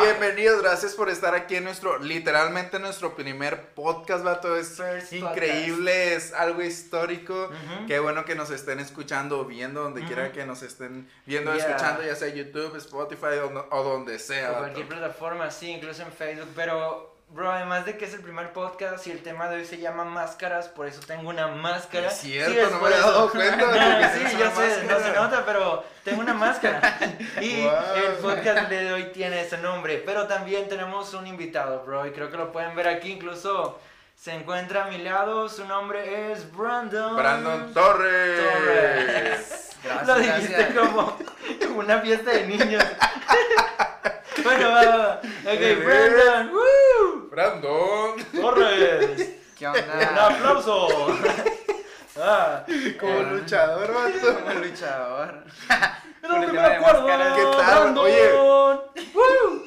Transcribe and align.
Bienvenidos, 0.00 0.62
gracias 0.62 0.94
por 0.94 1.08
estar 1.08 1.34
aquí 1.34 1.56
en 1.56 1.64
nuestro, 1.64 1.98
literalmente 1.98 2.78
nuestro 2.78 3.14
primer 3.14 3.68
podcast, 3.74 4.22
vato. 4.24 4.56
Es 4.56 4.76
First 4.76 5.12
increíble, 5.12 6.14
es 6.14 6.32
algo 6.34 6.62
histórico. 6.62 7.50
Qué 7.86 7.98
bueno 7.98 8.24
que 8.24 8.34
nos 8.34 8.50
estén 8.50 8.80
escuchando 8.80 9.40
o 9.40 9.44
viendo, 9.44 9.82
donde 9.82 10.04
quiera 10.04 10.32
que 10.32 10.44
nos 10.44 10.62
estén 10.62 11.08
viendo 11.26 11.50
o 11.50 11.54
Yeah. 11.54 11.66
escuchando, 11.66 12.02
ya 12.02 12.14
sea 12.16 12.28
YouTube, 12.28 12.76
Spotify 12.76 13.38
o, 13.70 13.82
donde 13.82 14.18
sea. 14.18 14.52
O 14.52 14.58
cualquier 14.58 14.88
plataforma, 14.88 15.50
sí, 15.50 15.70
incluso 15.70 16.02
en 16.02 16.12
Facebook. 16.12 16.48
Pero, 16.54 17.13
bro, 17.34 17.50
además 17.50 17.84
de 17.84 17.96
que 17.98 18.04
es 18.04 18.14
el 18.14 18.20
primer 18.20 18.52
podcast 18.52 19.04
y 19.08 19.10
el 19.10 19.20
tema 19.22 19.48
de 19.48 19.56
hoy 19.56 19.64
se 19.64 19.78
llama 19.78 20.04
máscaras, 20.04 20.68
por 20.68 20.86
eso 20.86 21.00
tengo 21.06 21.28
una 21.30 21.48
máscara. 21.48 22.06
Es 22.06 22.18
cierto, 22.18 22.52
Sí, 22.52 22.58
es 22.58 22.70
no 22.70 22.78
me 22.78 22.86
había 22.86 22.98
dado 23.00 23.28
cuenta 23.30 23.66
de 23.72 23.98
que 24.20 24.28
sí, 24.30 24.36
yo 24.38 24.50
sé, 24.52 24.84
no 24.84 24.98
se 25.00 25.12
nota, 25.12 25.44
pero 25.44 25.84
tengo 26.04 26.20
una 26.20 26.34
máscara. 26.34 26.96
Y 27.40 27.62
Wow. 27.64 27.72
el 27.96 28.12
podcast 28.22 28.68
de 28.68 28.92
hoy 28.92 29.04
tiene 29.12 29.40
ese 29.42 29.58
nombre. 29.58 30.00
Pero 30.06 30.26
también 30.28 30.68
tenemos 30.68 31.12
un 31.14 31.26
invitado, 31.26 31.82
bro, 31.84 32.06
y 32.06 32.12
creo 32.12 32.30
que 32.30 32.36
lo 32.36 32.52
pueden 32.52 32.76
ver 32.76 32.86
aquí. 32.88 33.10
Incluso 33.12 33.80
se 34.14 34.32
encuentra 34.32 34.84
a 34.84 34.88
mi 34.88 34.98
lado. 34.98 35.48
Su 35.48 35.64
nombre 35.66 36.30
es 36.32 36.50
Brandon. 36.56 37.16
Brandon 37.16 37.74
Torres. 37.74 38.40
Torres. 38.44 39.70
Gracias, 39.82 40.06
Lo 40.06 40.14
dijiste 40.18 40.52
gracias. 40.72 40.72
como 40.76 41.18
una 41.76 41.98
fiesta 41.98 42.30
de 42.30 42.46
niños. 42.46 42.84
bueno, 44.44 44.70
va, 44.70 44.84
va. 44.84 45.20
Ok. 45.44 45.84
Brandon. 45.84 46.50
¡Woo! 46.52 46.93
Brandon. 47.34 48.14
Torres. 48.40 49.30
¿Qué 49.58 49.66
Un 49.66 49.74
onda? 49.76 50.26
aplauso. 50.26 50.88
Ah, 52.16 52.64
Como 53.00 53.12
Hola. 53.12 53.32
luchador, 53.32 53.92
vato. 53.92 54.38
Como 54.44 54.54
luchador. 54.60 55.34
el 56.22 56.46
que 56.46 56.52
me 56.52 56.60
acuerdo. 56.60 57.06
¿Qué 57.06 57.12
tal? 57.42 57.56
Brandon. 57.56 58.04
Oye. 58.04 58.32
¡Woo! 58.34 59.66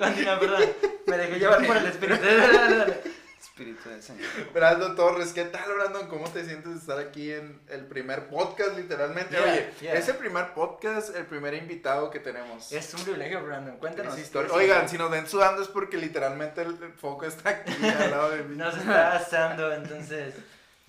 Continúa, 0.00 0.40
perdón. 0.40 0.62
Me 1.06 1.16
dejé 1.16 1.38
llevar 1.38 1.64
por 1.64 1.76
el 1.76 1.86
espíritu. 1.86 2.24
Espíritu 3.56 3.88
del 3.88 4.02
Señor. 4.02 4.28
Brandon 4.52 4.94
Torres, 4.94 5.32
¿qué 5.32 5.44
tal, 5.46 5.72
Brandon? 5.72 6.06
¿Cómo 6.08 6.28
te 6.28 6.44
sientes 6.44 6.74
de 6.74 6.78
estar 6.78 6.98
aquí 6.98 7.32
en 7.32 7.58
el 7.70 7.86
primer 7.86 8.28
podcast, 8.28 8.76
literalmente? 8.76 9.34
Yeah, 9.34 9.42
Oye, 9.44 9.70
yeah. 9.80 9.94
es 9.94 10.06
el 10.08 10.16
primer 10.16 10.52
podcast, 10.52 11.16
el 11.16 11.24
primer 11.24 11.54
invitado 11.54 12.10
que 12.10 12.20
tenemos. 12.20 12.70
Es 12.70 12.92
un 12.92 13.02
privilegio, 13.02 13.42
Brandon. 13.42 13.78
Cuéntanos. 13.78 14.12
Es 14.12 14.24
historia. 14.24 14.52
Oigan, 14.52 14.86
si 14.90 14.98
nos 14.98 15.10
ven 15.10 15.26
sudando 15.26 15.62
es 15.62 15.68
porque 15.68 15.96
literalmente 15.96 16.60
el 16.60 16.76
foco 16.98 17.24
está 17.24 17.48
aquí 17.48 17.72
al 17.82 18.10
lado 18.10 18.30
de 18.32 18.42
mí. 18.44 18.56
Nos 18.56 18.76
está 18.76 19.16
asando, 19.16 19.72
entonces. 19.72 20.34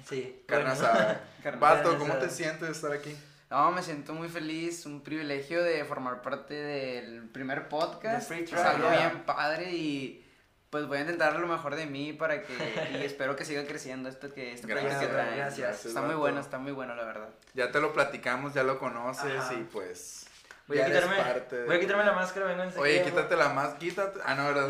Sí. 0.05 0.43
Carne 0.45 0.65
bueno. 0.65 0.73
asada. 0.73 1.23
¿cómo 1.97 2.15
te 2.15 2.29
sientes 2.29 2.67
de 2.67 2.71
estar 2.73 2.91
aquí? 2.91 3.15
No, 3.49 3.71
me 3.71 3.81
siento 3.81 4.11
muy 4.13 4.27
feliz, 4.27 4.85
un 4.85 4.99
privilegio 4.99 5.63
de 5.63 5.85
formar 5.85 6.21
parte 6.21 6.53
del 6.53 7.29
primer 7.29 7.69
podcast. 7.69 8.27
Free 8.27 8.43
Es 8.43 8.51
algo 8.51 8.89
yeah. 8.89 9.07
bien 9.07 9.23
padre 9.23 9.71
y 9.71 10.26
pues 10.69 10.85
voy 10.87 10.97
a 10.97 11.01
intentar 11.01 11.39
lo 11.39 11.47
mejor 11.47 11.75
de 11.75 11.85
mí 11.85 12.13
para 12.13 12.43
que 12.43 12.53
y 12.91 13.05
espero 13.05 13.35
que 13.35 13.45
siga 13.45 13.65
creciendo 13.65 14.09
esto 14.09 14.33
que 14.33 14.53
este 14.53 14.67
proyecto 14.67 14.99
que 14.99 15.07
Gracias, 15.07 15.57
gracias. 15.57 15.85
Está 15.85 16.01
muy 16.01 16.15
bueno, 16.15 16.39
está 16.39 16.57
muy 16.57 16.71
bueno 16.71 16.95
la 16.95 17.05
verdad. 17.05 17.29
Ya 17.53 17.71
te 17.71 17.79
lo 17.79 17.93
platicamos, 17.93 18.53
ya 18.53 18.63
lo 18.63 18.79
conoces 18.79 19.35
Ajá. 19.37 19.53
y 19.53 19.63
pues. 19.63 20.25
Voy 20.67 20.79
a, 20.79 20.85
quitarme, 20.85 21.15
de- 21.15 21.63
voy 21.65 21.75
a 21.77 21.79
quitarme 21.79 22.03
la 22.03 22.11
máscara, 22.11 22.47
vengo 22.47 22.63
en 22.63 22.77
Oye, 22.77 23.01
quítate 23.01 23.37
la 23.37 23.49
más, 23.49 23.75
quítate. 23.75 24.19
Ah, 24.25 24.35
no, 24.35 24.47
verdad. 24.47 24.69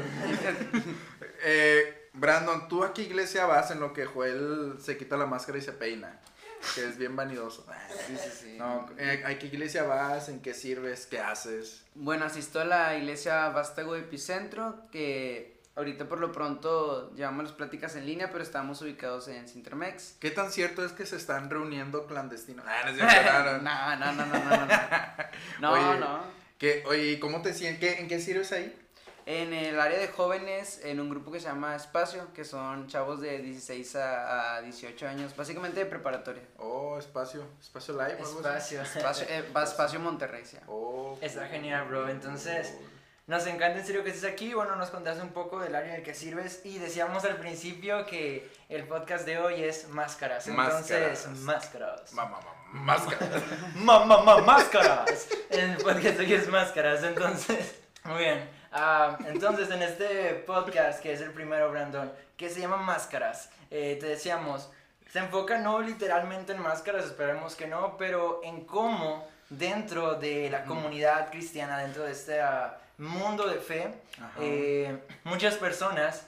eh, 1.44 2.10
Brandon, 2.14 2.68
¿tú 2.68 2.84
a 2.84 2.94
qué 2.94 3.02
iglesia 3.02 3.48
vas 3.48 3.72
en 3.72 3.80
lo 3.80 3.94
que 3.94 4.06
Joel 4.06 4.76
se 4.80 4.96
quita 4.96 5.18
la 5.18 5.26
máscara 5.26 5.58
y 5.58 5.62
se 5.62 5.74
peina? 5.74 6.20
Que 6.76 6.86
es 6.86 6.98
bien 6.98 7.16
vanidoso. 7.16 7.66
Sí, 8.08 8.16
sí, 8.16 8.30
sí. 8.32 8.56
No, 8.58 8.88
eh, 8.98 9.24
¿a 9.26 9.38
qué 9.40 9.48
iglesia 9.48 9.84
vas? 9.84 10.30
¿En 10.30 10.40
qué 10.40 10.54
sirves? 10.54 11.08
¿Qué 11.08 11.20
haces? 11.20 11.84
Bueno, 11.96 12.26
asisto 12.26 12.60
a 12.60 12.66
la 12.66 12.96
iglesia 12.96 13.50
Vástago 13.50 13.96
Epicentro, 13.96 14.84
que 14.92 15.57
ahorita 15.78 16.06
por 16.10 16.20
lo 16.20 16.32
pronto 16.32 17.14
llevamos 17.16 17.44
las 17.46 17.54
pláticas 17.54 17.96
en 17.96 18.06
línea, 18.06 18.30
pero 18.32 18.44
estamos 18.44 18.82
ubicados 18.82 19.28
en 19.30 19.48
Cintermex. 19.48 20.16
¿Qué 20.20 20.32
tan 20.32 20.52
cierto 20.52 20.84
es 20.84 20.92
que 20.92 21.06
se 21.06 21.16
están 21.16 21.50
reuniendo 21.50 22.06
clandestinos? 22.08 22.66
Ah, 22.68 22.92
no 22.92 22.98
no, 23.62 23.62
no. 23.62 23.62
No, 23.62 23.96
no, 23.96 24.12
no, 24.14 24.26
no, 24.26 24.40
no, 24.58 24.66
no. 24.66 24.74
No, 25.60 25.72
Oye. 25.72 26.00
no. 26.00 26.20
¿Qué- 26.58 26.84
oye, 26.88 27.12
¿y 27.14 27.20
¿cómo 27.20 27.42
te 27.42 27.54
sientes? 27.54 27.80
¿Qué- 27.96 28.02
¿En 28.02 28.08
qué 28.08 28.20
sirves 28.20 28.52
ahí? 28.52 28.76
En 29.28 29.52
el 29.54 29.78
área 29.80 30.00
de 30.00 30.08
jóvenes, 30.08 30.80
en 30.86 31.02
un 31.02 31.10
grupo 31.10 31.34
que 31.34 31.42
se 31.42 31.48
llama 31.48 31.76
Espacio, 31.76 32.34
que 32.34 32.46
son 32.46 32.88
chavos 32.88 33.20
de 33.20 33.40
16 33.40 33.98
a, 33.98 34.56
a 34.56 34.62
18 34.62 35.06
años, 35.06 35.36
básicamente 35.36 35.82
de 35.82 35.86
preparatoria. 35.86 36.44
Oh, 36.58 36.98
espacio, 36.98 37.44
espacio 37.60 37.94
live. 37.96 38.18
o 38.24 38.26
algo 38.26 38.48
así. 38.48 38.76
Espacio. 38.76 39.00
Espacio, 39.02 39.28
eh, 39.30 39.44
Espacio 39.64 40.00
Monterrey, 40.00 40.46
sí. 40.46 40.58
Oh, 40.68 41.18
Está 41.22 41.46
genial, 41.48 41.88
bro. 41.90 42.08
Entonces, 42.08 42.74
nos 43.28 43.46
encanta 43.46 43.80
en 43.80 43.86
serio 43.86 44.04
que 44.06 44.10
estés 44.12 44.30
aquí. 44.32 44.54
Bueno, 44.54 44.78
nos 44.78 44.90
contaste 44.90 45.22
un 45.22 45.32
poco 45.34 45.60
del 45.60 45.76
área 45.76 45.90
en 45.90 45.96
el 45.98 46.04
que 46.04 46.14
sirves 46.14 46.62
y 46.64 46.80
decíamos 46.80 47.26
al 47.26 47.36
principio 47.36 48.06
que 48.06 48.50
el 48.70 48.88
podcast 48.88 49.26
de 49.26 49.38
hoy 49.38 49.64
es 49.64 49.90
máscaras. 49.90 50.48
Entonces, 50.48 51.28
Máscaras. 51.28 52.12
máscaras. 52.12 52.14
Mamá, 52.14 52.40
máscara. 52.72 53.42
Ma, 53.76 54.06
ma, 54.06 54.22
ma, 54.24 54.38
máscaras. 54.38 55.28
El 55.50 55.76
podcast 55.76 56.18
de 56.18 56.26
hoy 56.26 56.34
es 56.34 56.48
máscaras. 56.48 57.04
Entonces, 57.04 57.76
muy 58.06 58.20
bien. 58.20 58.50
Ah, 58.72 59.18
entonces, 59.26 59.70
en 59.72 59.82
este 59.82 60.34
podcast, 60.46 61.02
que 61.02 61.12
es 61.12 61.20
el 61.20 61.32
primero, 61.32 61.70
Brandon, 61.70 62.12
que 62.38 62.50
se 62.50 62.62
llama 62.62 62.78
Máscaras, 62.78 63.50
eh, 63.72 63.98
te 64.00 64.06
decíamos, 64.06 64.70
se 65.12 65.20
enfoca 65.20 65.58
no 65.58 65.82
literalmente 65.82 66.54
en 66.54 66.62
máscaras, 66.62 67.06
esperemos 67.06 67.56
que 67.56 67.68
no, 67.68 67.98
pero 67.98 68.42
en 68.44 68.66
cómo 68.66 69.28
dentro 69.50 70.16
de 70.16 70.50
la 70.50 70.64
comunidad 70.66 71.30
cristiana, 71.30 71.80
dentro 71.80 72.04
de 72.04 72.42
ah, 72.42 72.78
mundo 72.98 73.48
de 73.48 73.60
fe, 73.60 73.94
eh, 74.40 74.98
muchas 75.24 75.56
personas, 75.56 76.28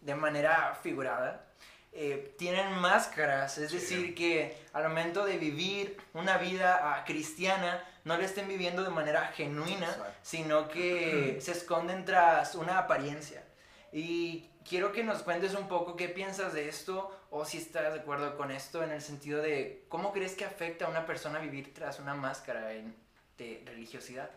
de 0.00 0.14
manera 0.14 0.78
figurada, 0.82 1.46
eh, 1.92 2.34
tienen 2.38 2.72
máscaras, 2.78 3.58
es 3.58 3.70
Sí. 3.70 3.76
decir, 3.78 4.14
que 4.14 4.56
al 4.72 4.84
momento 4.88 5.24
de 5.24 5.36
vivir 5.38 5.96
una 6.14 6.38
vida 6.38 6.78
ah, 6.82 7.04
cristiana, 7.04 7.84
no 8.04 8.16
la 8.16 8.24
estén 8.24 8.48
viviendo 8.48 8.82
de 8.82 8.90
manera 8.90 9.26
genuina, 9.28 9.86
Exacto. 9.86 10.12
sino 10.22 10.68
que 10.68 11.38
se 11.40 11.52
esconden 11.52 12.04
tras 12.04 12.54
una 12.54 12.78
apariencia. 12.78 13.44
Y 13.92 14.48
quiero 14.66 14.90
que 14.92 15.04
nos 15.04 15.22
cuentes 15.22 15.54
un 15.54 15.68
poco 15.68 15.96
qué 15.96 16.08
piensas 16.08 16.54
de 16.54 16.68
esto 16.68 17.14
o 17.30 17.44
si 17.44 17.58
estás 17.58 17.92
de 17.92 18.00
acuerdo 18.00 18.36
con 18.38 18.50
esto 18.50 18.82
en 18.82 18.90
el 18.90 19.02
sentido 19.02 19.42
de 19.42 19.84
cómo 19.88 20.12
crees 20.12 20.34
que 20.34 20.46
afecta 20.46 20.86
a 20.86 20.88
una 20.88 21.04
persona 21.04 21.38
vivir 21.40 21.74
tras 21.74 22.00
una 22.00 22.14
máscara 22.14 22.72
en- 22.72 22.96
de 23.36 23.62
religiosidad. 23.66 24.30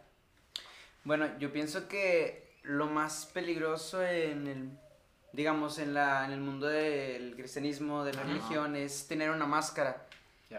Bueno, 1.05 1.29
yo 1.39 1.53
pienso 1.53 1.88
que 1.88 2.49
lo 2.63 2.88
más 2.88 3.27
peligroso 3.27 4.03
en 4.03 4.47
el, 4.47 4.69
digamos, 5.33 5.77
en, 5.79 5.93
la, 5.93 6.25
en 6.25 6.31
el 6.31 6.39
mundo 6.41 6.67
del 6.67 7.35
cristianismo, 7.35 8.03
de 8.03 8.13
la 8.13 8.21
Ajá. 8.21 8.29
religión, 8.29 8.75
es 8.75 9.07
tener 9.07 9.29
una 9.29 9.45
máscara. 9.45 10.05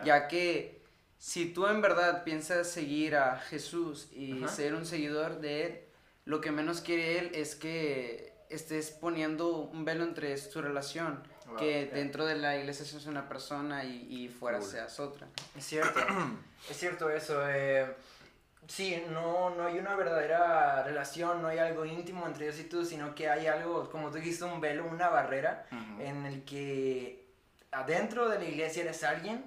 Ya 0.05 0.29
que 0.29 0.81
si 1.19 1.47
tú 1.53 1.67
en 1.67 1.81
verdad 1.81 2.23
piensas 2.25 2.71
seguir 2.71 3.17
a 3.17 3.39
Jesús 3.39 4.09
y 4.13 4.45
Ajá. 4.45 4.49
ser 4.55 4.75
un 4.75 4.87
seguidor 4.87 5.41
de 5.41 5.67
Él, 5.67 5.81
lo 6.27 6.41
que 6.41 6.51
menos 6.53 6.81
quiere 6.81 7.19
Él 7.19 7.31
es 7.35 7.55
que 7.57 8.33
estés 8.49 8.91
poniendo 8.91 9.57
un 9.59 9.85
velo 9.85 10.05
entre 10.05 10.37
su 10.39 10.63
relación, 10.63 11.23
Wow, 11.47 11.57
que 11.59 11.87
dentro 11.93 12.27
de 12.27 12.35
la 12.35 12.57
iglesia 12.59 12.85
seas 12.85 13.07
una 13.07 13.29
persona 13.29 13.85
y, 13.85 14.07
y 14.11 14.29
fuera 14.29 14.59
Cool. 14.59 14.69
seas 14.69 14.99
otra. 15.01 15.29
Es 15.57 15.65
cierto, 15.65 16.01
es 16.71 16.77
cierto 16.77 17.09
eso. 17.11 17.41
eh, 17.49 17.87
sí, 18.69 19.05
no, 19.11 19.51
no 19.51 19.67
hay 19.67 19.79
una 19.79 19.95
verdadera 19.97 20.83
relación, 20.83 21.43
no 21.43 21.49
hay 21.49 21.59
algo 21.59 21.85
íntimo 21.85 22.27
entre 22.27 22.45
Dios 22.45 22.59
y 22.61 22.65
tú, 22.65 22.85
sino 22.85 23.15
que 23.15 23.29
hay 23.29 23.47
algo, 23.47 23.91
como 23.91 24.11
tú 24.11 24.19
dijiste, 24.19 24.45
un 24.45 24.61
velo, 24.61 24.87
una 24.87 25.09
barrera 25.09 25.67
en 25.99 26.27
el 26.27 26.45
que 26.45 27.27
adentro 27.73 28.29
de 28.29 28.39
la 28.39 28.45
iglesia 28.45 28.83
eres 28.83 29.03
alguien 29.05 29.45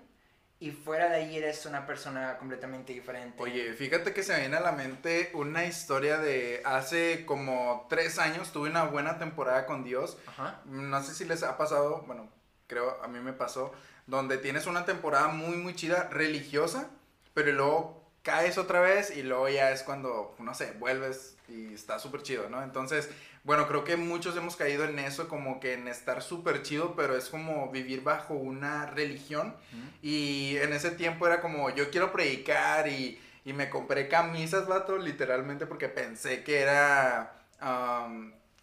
y 0.61 0.71
fuera 0.71 1.09
de 1.09 1.15
ahí 1.15 1.37
eres 1.37 1.65
una 1.65 1.85
persona 1.85 2.37
completamente 2.37 2.91
diferente. 2.91 3.41
Oye, 3.41 3.73
fíjate 3.73 4.13
que 4.13 4.23
se 4.23 4.33
me 4.33 4.41
viene 4.41 4.57
a 4.57 4.61
la 4.61 4.73
mente 4.73 5.31
una 5.33 5.65
historia 5.65 6.17
de 6.17 6.61
hace 6.65 7.25
como 7.25 7.87
tres 7.89 8.19
años, 8.19 8.51
tuve 8.51 8.69
una 8.69 8.83
buena 8.83 9.17
temporada 9.17 9.65
con 9.65 9.85
Dios. 9.85 10.17
Ajá. 10.27 10.61
No 10.65 11.01
sé 11.01 11.13
si 11.13 11.23
les 11.23 11.43
ha 11.43 11.57
pasado, 11.57 12.03
bueno, 12.07 12.29
creo 12.67 13.01
a 13.01 13.07
mí 13.07 13.19
me 13.19 13.31
pasó, 13.31 13.73
donde 14.05 14.37
tienes 14.37 14.67
una 14.67 14.83
temporada 14.83 15.29
muy, 15.29 15.55
muy 15.55 15.75
chida, 15.75 16.09
religiosa, 16.09 16.89
pero 17.33 17.53
luego 17.53 17.98
caes 18.23 18.57
otra 18.57 18.81
vez 18.81 19.15
y 19.15 19.23
luego 19.23 19.49
ya 19.49 19.71
es 19.71 19.83
cuando, 19.83 20.35
no 20.39 20.53
sé, 20.53 20.73
vuelves 20.79 21.35
y 21.47 21.73
está 21.73 21.99
súper 21.99 22.21
chido, 22.21 22.49
¿no? 22.49 22.61
Entonces, 22.61 23.09
bueno, 23.43 23.67
creo 23.67 23.83
que 23.83 23.95
muchos 23.95 24.35
hemos 24.35 24.55
caído 24.55 24.85
en 24.85 24.99
eso, 24.99 25.27
como 25.27 25.59
que 25.59 25.73
en 25.73 25.87
estar 25.87 26.21
súper 26.21 26.61
chido, 26.61 26.95
pero 26.95 27.15
es 27.15 27.29
como 27.29 27.71
vivir 27.71 28.03
bajo 28.03 28.33
una 28.33 28.85
religión. 28.85 29.55
Y 30.01 30.57
en 30.57 30.73
ese 30.73 30.91
tiempo 30.91 31.25
era 31.25 31.41
como, 31.41 31.69
yo 31.69 31.89
quiero 31.89 32.11
predicar 32.11 32.87
y, 32.87 33.19
y 33.45 33.53
me 33.53 33.69
compré 33.69 34.07
camisas, 34.07 34.67
vato, 34.67 34.97
literalmente 34.97 35.65
porque 35.65 35.89
pensé 35.89 36.43
que 36.43 36.59
era 36.59 37.35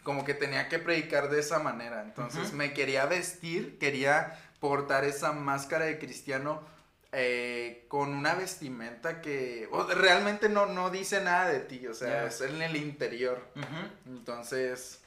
como 0.03 0.25
que 0.25 0.35
tenía 0.35 0.69
que 0.69 0.79
predicar 0.79 1.31
de 1.31 1.41
esa 1.41 1.59
manera. 1.59 2.03
Entonces 2.03 2.53
me 2.53 2.73
quería 2.73 3.07
vestir, 3.07 3.79
quería 3.79 4.39
portar 4.61 5.05
esa 5.05 5.33
máscara 5.33 5.87
de 5.87 5.99
cristiano 5.99 6.63
eh, 7.19 7.87
con 7.89 8.11
una 8.11 8.35
vestimenta 8.35 9.23
que 9.23 9.67
realmente 9.97 10.51
no, 10.51 10.67
no 10.67 10.91
dice 10.91 11.23
nada 11.23 11.49
de 11.49 11.61
ti, 11.61 11.87
o 11.87 11.95
sea, 11.95 12.27
es 12.27 12.43
en 12.43 12.61
el 12.61 12.77
interior. 12.77 13.43
Entonces, 14.05 15.01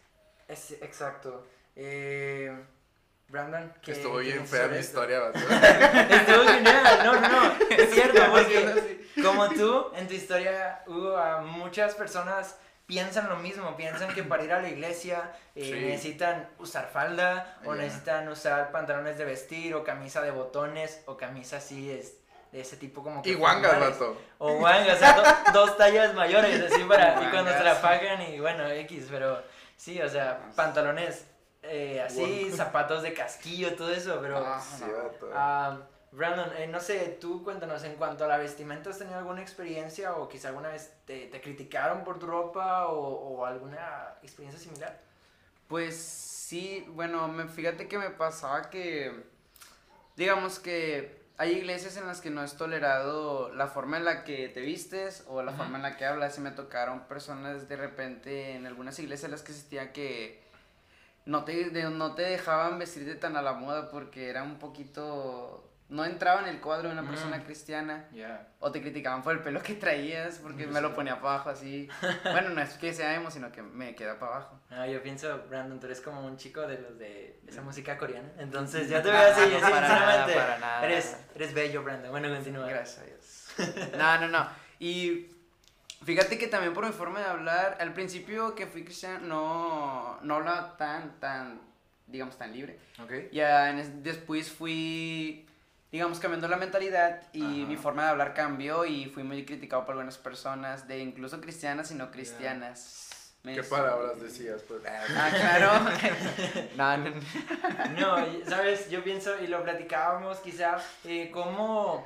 Es, 0.47 0.71
exacto. 0.71 1.45
Eh, 1.75 2.51
Brandon, 3.27 3.71
¿qué 3.83 3.91
estuvo 3.91 4.17
bien 4.17 4.47
fea 4.47 4.67
mi 4.69 4.79
historia. 4.79 5.21
Estuvo 5.29 6.47
genial, 6.47 6.99
no, 7.03 7.21
no, 7.21 7.29
no, 7.29 7.53
es 7.69 7.89
cierto, 7.93 8.21
porque 8.31 9.05
como 9.23 9.47
tú, 9.49 9.91
en 9.95 10.07
tu 10.07 10.15
historia 10.15 10.81
hubo 10.87 11.15
a 11.15 11.41
muchas 11.41 11.93
personas 11.93 12.55
piensan 12.89 13.29
lo 13.29 13.35
mismo, 13.35 13.77
piensan 13.77 14.11
que 14.15 14.23
para 14.23 14.43
ir 14.43 14.51
a 14.51 14.59
la 14.61 14.67
iglesia 14.67 15.31
eh, 15.55 15.63
Sí. 15.63 15.71
necesitan 15.85 16.49
usar 16.57 16.89
falda 16.91 17.59
o 17.63 17.75
necesitan 17.75 18.27
usar 18.29 18.71
pantalones 18.71 19.15
de 19.19 19.25
vestir 19.25 19.75
o 19.75 19.83
camisa 19.83 20.21
de 20.21 20.31
botones 20.31 20.99
o 21.05 21.15
camisa 21.15 21.57
así 21.57 21.91
es, 21.91 22.15
de 22.51 22.61
ese 22.61 22.77
tipo 22.77 23.03
como 23.03 23.21
que 23.21 23.29
Y 23.29 23.35
guangas, 23.35 23.79
vato. 23.79 24.17
O 24.39 24.55
guangas, 24.55 24.95
o 24.95 24.99
sea, 24.99 25.13
do- 25.13 25.51
dos 25.53 25.77
tallas 25.77 26.15
mayores, 26.15 26.59
así 26.71 26.83
para, 26.85 27.21
y 27.23 27.29
cuando 27.29 27.51
se 27.53 27.63
la 27.63 27.79
pagan 27.79 28.23
y 28.23 28.39
bueno, 28.39 28.67
X, 28.67 29.05
pero 29.11 29.43
sí, 29.77 30.01
o 30.01 30.09
sea, 30.09 30.49
pantalones 30.55 31.25
eh, 31.61 32.01
así, 32.03 32.49
zapatos 32.51 33.03
de 33.03 33.13
casquillo, 33.13 33.75
todo 33.75 33.91
eso, 33.91 34.17
pero... 34.19 34.37
Ah, 34.43 34.59
Sí, 34.59 34.83
no. 34.87 34.97
vato. 34.97 35.29
Ah, 35.35 35.77
Brandon, 36.11 36.51
eh, 36.57 36.67
no 36.67 36.79
sé, 36.79 37.17
tú 37.21 37.43
cuéntanos, 37.43 37.83
en 37.83 37.95
cuanto 37.95 38.25
a 38.25 38.27
la 38.27 38.37
vestimenta, 38.37 38.89
¿has 38.89 38.97
tenido 38.97 39.17
alguna 39.17 39.41
experiencia 39.41 40.15
o 40.15 40.27
quizá 40.27 40.49
alguna 40.49 40.69
vez 40.69 40.91
te, 41.05 41.29
criticaron 41.41 42.03
por 42.03 42.17
tu 42.17 42.25
ropa 42.25 42.87
o, 42.87 43.45
alguna 43.45 44.15
experiencia 44.23 44.59
similar? 44.59 44.99
Pues 45.67 45.95
sí, 45.95 46.85
bueno, 46.89 47.27
me, 47.27 47.47
fíjate 47.47 47.87
que 47.87 47.99
me 47.99 48.09
pasaba 48.09 48.69
que, 48.71 49.23
digamos 50.15 50.59
que 50.59 51.19
hay 51.37 51.51
iglesias 51.53 51.95
en 51.95 52.07
las 52.07 52.21
que 52.21 52.31
no 52.31 52.43
es 52.43 52.57
tolerado 52.57 53.53
la 53.53 53.67
forma 53.67 53.97
en 53.97 54.05
la 54.05 54.23
que 54.23 54.49
te 54.49 54.61
vistes 54.61 55.23
o 55.27 55.43
la 55.43 55.53
forma 55.53 55.77
en 55.77 55.83
la 55.83 55.95
que 55.95 56.05
hablas 56.05 56.37
y 56.37 56.41
me 56.41 56.51
tocaron 56.51 57.07
personas 57.07 57.69
de 57.69 57.75
repente 57.77 58.55
en 58.55 58.65
algunas 58.65 58.97
iglesias 58.99 59.25
en 59.25 59.31
las 59.31 59.43
que 59.43 59.51
existía 59.51 59.93
que 59.93 60.41
no 61.25 61.45
te, 61.45 61.69
de- 61.69 61.89
no 61.91 62.15
te 62.15 62.23
dejaban 62.23 62.79
vestirte 62.79 63.15
tan 63.15 63.37
a 63.37 63.41
la 63.41 63.53
moda 63.53 63.89
porque 63.89 64.29
era 64.29 64.43
un 64.43 64.57
poquito... 64.59 65.68
No 65.89 66.05
entraba 66.05 66.41
en 66.41 66.47
el 66.49 66.61
cuadro 66.61 66.87
de 66.89 66.93
una 66.93 67.07
persona 67.09 67.37
Mm. 67.37 67.43
cristiana. 67.43 68.05
Ya. 68.11 68.47
O 68.59 68.71
te 68.71 68.79
criticaban 68.79 69.23
por 69.23 69.33
el 69.33 69.39
pelo 69.41 69.61
que 69.63 69.73
traías 69.73 70.37
porque 70.37 70.67
me 70.67 70.81
lo 70.81 70.93
ponía 70.93 71.19
para 71.19 71.33
abajo 71.35 71.49
así. 71.49 71.89
Bueno, 72.23 72.49
no 72.49 72.61
es 72.61 72.73
que 72.75 72.93
sea 72.93 73.15
emo, 73.15 73.31
sino 73.31 73.51
que 73.51 73.61
me 73.63 73.95
queda 73.95 74.19
para 74.19 74.35
abajo. 74.35 74.59
No, 74.69 74.85
yo 74.85 75.01
pienso, 75.01 75.45
Brandon, 75.49 75.79
tú 75.79 75.87
eres 75.87 75.99
como 76.01 76.23
un 76.25 76.37
chico 76.37 76.61
de 76.61 76.77
los 76.79 76.99
de 76.99 77.39
esa 77.47 77.61
música 77.63 77.97
coreana. 77.97 78.29
Entonces, 78.37 78.87
ya 78.87 79.01
te 79.01 79.09
veo 79.11 79.19
así, 79.19 79.41
no, 79.41 79.57
así, 79.57 79.61
para 79.61 79.81
nada, 79.87 80.25
sinceramente. 80.25 80.33
para 80.35 80.59
nada. 80.59 80.85
Eres, 80.85 81.17
eres 81.33 81.53
bello, 81.55 81.83
Brandon. 81.83 82.11
Bueno, 82.11 82.29
continúa. 82.29 82.67
Gracias 82.67 82.99
a 82.99 83.05
Dios. 83.05 83.91
No, 83.97 84.17
no, 84.21 84.27
no. 84.27 84.47
Y 84.77 85.25
fíjate 86.03 86.37
que 86.37 86.47
también 86.47 86.73
por 86.73 86.85
mi 86.85 86.91
forma 86.93 87.19
de 87.19 87.25
hablar, 87.25 87.77
al 87.79 87.93
principio 87.93 88.53
que 88.53 88.67
fui 88.67 88.83
cristiano 88.83 89.19
no, 89.25 90.19
no 90.21 90.35
hablaba 90.35 90.77
tan, 90.77 91.19
tan, 91.19 91.61
digamos, 92.05 92.37
tan 92.37 92.53
libre. 92.53 92.77
Ok. 93.03 93.31
Ya 93.31 93.71
en 93.71 93.79
es- 93.79 94.03
después 94.03 94.51
fui, 94.51 95.45
digamos, 95.91 96.19
cambiando 96.19 96.47
la 96.47 96.57
mentalidad 96.57 97.21
y 97.33 97.41
Ajá. 97.41 97.67
mi 97.67 97.75
forma 97.77 98.03
de 98.03 98.09
hablar 98.09 98.33
cambió 98.33 98.85
y 98.85 99.05
fui 99.05 99.23
muy 99.23 99.45
criticado 99.45 99.85
por 99.85 99.93
algunas 99.93 100.17
personas, 100.17 100.87
de 100.87 100.99
incluso 100.99 101.41
cristianas 101.41 101.91
y 101.91 101.95
no 101.95 102.11
cristianas. 102.11 103.05
Me 103.41 103.55
¿Qué 103.55 103.63
palabras 103.63 104.19
decías? 104.21 104.61
Pues, 104.63 104.81
Ah, 104.85 105.29
claro. 105.33 105.71
no, 106.75 106.97
no, 106.97 107.09
no. 107.09 108.19
No, 108.19 108.49
sabes, 108.49 108.89
yo 108.89 109.01
pienso, 109.03 109.41
y 109.41 109.47
lo 109.47 109.63
platicábamos 109.63 110.39
quizá, 110.39 110.77
eh, 111.05 111.29
cómo 111.31 112.05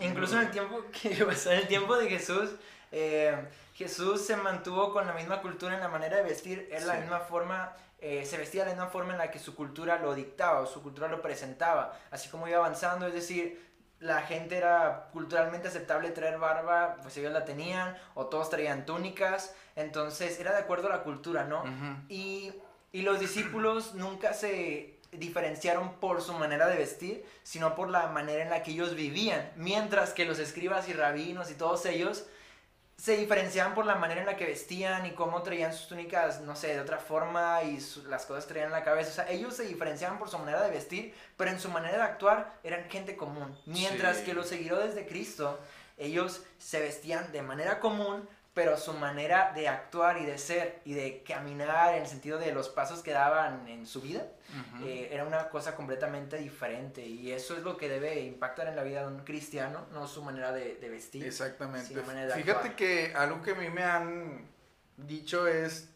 incluso 0.00 0.36
en 0.38 0.46
el 0.46 0.50
tiempo 0.50 0.84
que 0.92 1.10
pasó, 1.24 1.50
en 1.50 1.60
el 1.60 1.66
tiempo 1.66 1.96
de 1.96 2.08
Jesús, 2.10 2.50
eh, 2.92 3.34
Jesús 3.74 4.24
se 4.24 4.36
mantuvo 4.36 4.92
con 4.92 5.06
la 5.06 5.12
misma 5.12 5.42
cultura 5.42 5.74
en 5.74 5.80
la 5.80 5.88
manera 5.88 6.16
de 6.16 6.22
vestir, 6.22 6.68
era 6.70 6.84
la 6.86 6.94
Sí. 6.94 7.00
misma 7.00 7.20
forma, 7.20 7.72
eh, 7.98 8.24
se 8.24 8.36
vestía 8.36 8.62
de 8.64 8.70
la 8.70 8.74
misma 8.76 8.90
forma 8.90 9.12
en 9.12 9.18
la 9.18 9.30
que 9.30 9.38
su 9.38 9.54
cultura 9.54 9.98
lo 9.98 10.14
dictaba, 10.14 10.60
o 10.60 10.66
su 10.66 10.82
cultura 10.82 11.08
lo 11.08 11.20
presentaba, 11.20 11.98
así 12.10 12.28
como 12.28 12.46
iba 12.46 12.58
avanzando, 12.58 13.06
es 13.06 13.14
decir, 13.14 13.62
la 14.00 14.22
gente 14.22 14.56
era 14.56 15.08
culturalmente 15.12 15.68
aceptable 15.68 16.10
traer 16.10 16.38
barba, 16.38 16.96
pues 17.02 17.16
ellos 17.16 17.32
la 17.32 17.44
tenían, 17.44 17.96
o 18.14 18.26
todos 18.26 18.50
traían 18.50 18.84
túnicas, 18.86 19.54
entonces 19.76 20.38
era 20.38 20.52
de 20.52 20.58
acuerdo 20.58 20.88
a 20.88 20.90
la 20.90 21.02
cultura, 21.02 21.44
¿no? 21.44 21.64
Y, 22.08 22.52
y 22.92 23.02
los 23.02 23.18
discípulos 23.18 23.94
nunca 23.94 24.34
se 24.34 25.00
diferenciaron 25.10 25.94
por 25.94 26.20
su 26.22 26.32
manera 26.34 26.66
de 26.66 26.76
vestir, 26.76 27.24
sino 27.44 27.74
por 27.74 27.88
la 27.88 28.08
manera 28.08 28.42
en 28.42 28.50
la 28.50 28.62
que 28.62 28.72
ellos 28.72 28.94
vivían, 28.94 29.50
mientras 29.56 30.12
que 30.12 30.24
los 30.26 30.38
escribas 30.38 30.88
y 30.88 30.92
rabinos 30.92 31.50
y 31.50 31.54
todos 31.54 31.86
ellos 31.86 32.26
se 32.96 33.16
diferenciaban 33.16 33.74
por 33.74 33.86
la 33.86 33.96
manera 33.96 34.20
en 34.20 34.26
la 34.26 34.36
que 34.36 34.46
vestían 34.46 35.04
y 35.06 35.10
cómo 35.12 35.42
traían 35.42 35.72
sus 35.72 35.88
túnicas, 35.88 36.40
no 36.40 36.54
sé, 36.56 36.68
de 36.74 36.80
otra 36.80 36.98
forma 36.98 37.62
y 37.64 37.80
su- 37.80 38.04
las 38.06 38.24
cosas 38.24 38.46
traían 38.46 38.66
en 38.68 38.72
la 38.72 38.84
cabeza. 38.84 39.10
O 39.10 39.14
sea, 39.14 39.28
ellos 39.30 39.54
se 39.54 39.64
diferenciaban 39.64 40.18
por 40.18 40.28
su 40.30 40.38
manera 40.38 40.62
de 40.62 40.70
vestir, 40.70 41.14
pero 41.36 41.50
en 41.50 41.58
su 41.60 41.68
manera 41.70 41.96
de 41.98 42.02
actuar 42.04 42.54
eran 42.62 42.88
gente 42.88 43.16
común. 43.16 43.58
Mientras 43.66 44.18
Sí. 44.18 44.24
que 44.24 44.34
los 44.34 44.48
seguidores 44.48 44.94
de 44.94 45.06
Cristo, 45.06 45.58
ellos 45.98 46.42
se 46.58 46.80
vestían 46.80 47.30
de 47.32 47.42
manera 47.42 47.80
común, 47.80 48.28
pero 48.54 48.76
su 48.76 48.92
manera 48.92 49.52
de 49.52 49.68
actuar 49.68 50.18
y 50.18 50.24
de 50.24 50.38
ser 50.38 50.80
y 50.84 50.94
de 50.94 51.24
caminar 51.24 51.94
en 51.94 52.02
el 52.02 52.08
sentido 52.08 52.38
de 52.38 52.52
los 52.52 52.68
pasos 52.68 53.02
que 53.02 53.10
daban 53.10 53.66
en 53.66 53.84
su 53.84 54.00
vida, 54.00 54.28
eh, 54.84 55.08
era 55.10 55.24
una 55.24 55.48
cosa 55.48 55.74
completamente 55.74 56.38
diferente. 56.38 57.04
Y 57.04 57.32
eso 57.32 57.56
es 57.56 57.64
lo 57.64 57.76
que 57.76 57.88
debe 57.88 58.20
impactar 58.20 58.68
en 58.68 58.76
la 58.76 58.84
vida 58.84 59.00
de 59.00 59.08
un 59.08 59.24
cristiano, 59.24 59.86
no 59.92 60.06
su 60.06 60.22
manera 60.22 60.52
de, 60.52 60.76
de 60.76 60.88
vestir. 60.88 61.24
Exactamente. 61.24 62.00
Manera 62.02 62.28
de 62.28 62.42
Fíjate 62.42 62.68
actuar. 62.68 62.76
que 62.76 63.12
algo 63.16 63.42
que 63.42 63.50
a 63.50 63.54
mí 63.56 63.68
me 63.70 63.82
han 63.82 64.48
dicho 64.96 65.48
es, 65.48 65.90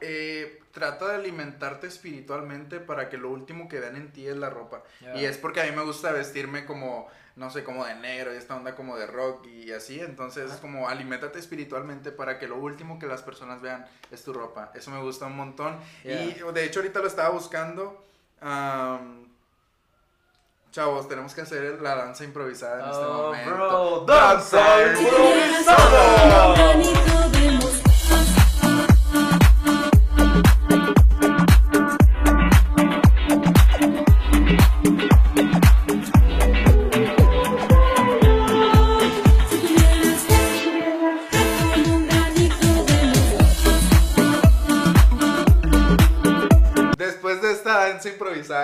eh, 0.00 0.62
trata 0.72 1.08
de 1.08 1.14
alimentarte 1.16 1.86
espiritualmente 1.86 2.80
para 2.80 3.08
que 3.08 3.18
lo 3.18 3.30
último 3.30 3.68
que 3.68 3.80
vean 3.80 3.96
en 3.96 4.12
ti 4.12 4.26
es 4.26 4.36
la 4.36 4.50
ropa. 4.50 4.82
Y 5.14 5.24
es 5.24 5.38
porque 5.38 5.60
a 5.60 5.64
mí 5.64 5.72
me 5.72 5.82
gusta 5.82 6.12
vestirme 6.12 6.64
como, 6.66 7.08
no 7.36 7.50
sé, 7.50 7.64
como 7.64 7.84
de 7.84 7.94
negro 7.94 8.32
y 8.32 8.36
esta 8.36 8.56
onda 8.56 8.74
como 8.74 8.96
de 8.96 9.06
rock 9.06 9.46
y 9.46 9.72
así. 9.72 10.00
Entonces 10.00 10.46
es 10.46 10.52
Ajá. 10.52 10.60
como 10.60 10.88
aliméntate 10.88 11.38
espiritualmente 11.38 12.12
para 12.12 12.38
que 12.38 12.46
lo 12.48 12.56
último 12.56 12.98
que 12.98 13.06
las 13.06 13.22
personas 13.22 13.60
vean 13.60 13.86
es 14.10 14.22
tu 14.22 14.32
ropa. 14.32 14.70
Eso 14.74 14.90
me 14.90 15.00
gusta 15.02 15.26
un 15.26 15.36
montón. 15.36 15.78
Y 16.04 16.34
de 16.52 16.64
hecho 16.64 16.80
ahorita 16.80 17.00
lo 17.00 17.06
estaba 17.06 17.30
buscando. 17.30 18.04
chavos, 20.72 21.08
tenemos 21.08 21.34
que 21.34 21.40
hacer 21.40 21.82
la 21.82 21.96
danza 21.96 22.22
improvisada 22.24 22.84
en 22.84 22.90
este 22.90 23.04
Oh, 23.04 23.32
momento. 23.32 23.50
bro, 23.50 24.04
¡Danza 24.06 24.56
danza 24.56 25.02
improvisada! 25.02 26.64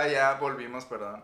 Ya 0.09 0.35
volvimos, 0.35 0.85
perdón. 0.85 1.23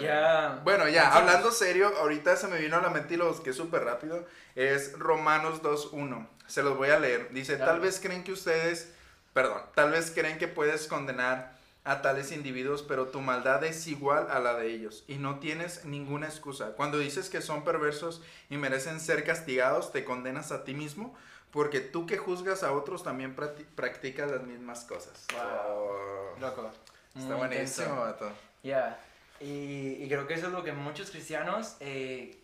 Ya. 0.00 0.60
Bueno, 0.64 0.88
ya, 0.88 1.12
hablando 1.14 1.50
serio, 1.52 1.92
ahorita 1.98 2.36
se 2.36 2.48
me 2.48 2.58
vino 2.58 2.76
a 2.76 2.80
la 2.82 2.90
mente 2.90 3.14
y 3.14 3.16
lo 3.16 3.28
busqué 3.28 3.52
súper 3.52 3.84
rápido. 3.84 4.26
Es 4.54 4.98
Romanos 4.98 5.62
2.1. 5.62 6.26
Se 6.46 6.62
los 6.62 6.76
voy 6.76 6.90
a 6.90 6.98
leer. 6.98 7.30
Dice, 7.32 7.56
Dale. 7.56 7.70
tal 7.72 7.80
vez 7.80 8.00
creen 8.00 8.24
que 8.24 8.32
ustedes, 8.32 8.92
perdón, 9.32 9.62
tal 9.74 9.90
vez 9.92 10.10
creen 10.14 10.38
que 10.38 10.48
puedes 10.48 10.86
condenar 10.86 11.54
a 11.84 12.00
tales 12.02 12.32
individuos, 12.32 12.82
pero 12.82 13.08
tu 13.08 13.20
maldad 13.20 13.62
es 13.64 13.86
igual 13.86 14.28
a 14.30 14.38
la 14.38 14.54
de 14.54 14.68
ellos 14.72 15.04
y 15.06 15.16
no 15.16 15.38
tienes 15.38 15.84
ninguna 15.84 16.26
excusa. 16.26 16.72
Cuando 16.76 16.98
dices 16.98 17.28
que 17.28 17.42
son 17.42 17.62
perversos 17.64 18.22
y 18.48 18.56
merecen 18.56 19.00
ser 19.00 19.22
castigados, 19.24 19.92
te 19.92 20.02
condenas 20.04 20.50
a 20.50 20.64
ti 20.64 20.72
mismo, 20.72 21.14
porque 21.50 21.80
tú 21.80 22.06
que 22.06 22.16
juzgas 22.16 22.62
a 22.62 22.72
otros 22.72 23.04
también 23.04 23.36
practi- 23.36 23.66
practicas 23.74 24.30
las 24.30 24.42
mismas 24.44 24.84
cosas. 24.84 25.26
Wow. 25.34 26.40
Loco. 26.40 26.70
Está 27.14 27.28
Muy 27.36 27.46
buenísimo, 27.48 28.00
vato. 28.00 28.30
Ya, 28.62 28.98
y, 29.40 30.02
y 30.02 30.08
creo 30.08 30.26
que 30.26 30.34
eso 30.34 30.46
es 30.46 30.52
lo 30.52 30.62
que 30.62 30.72
muchos 30.72 31.10
cristianos 31.10 31.76
eh, 31.80 32.38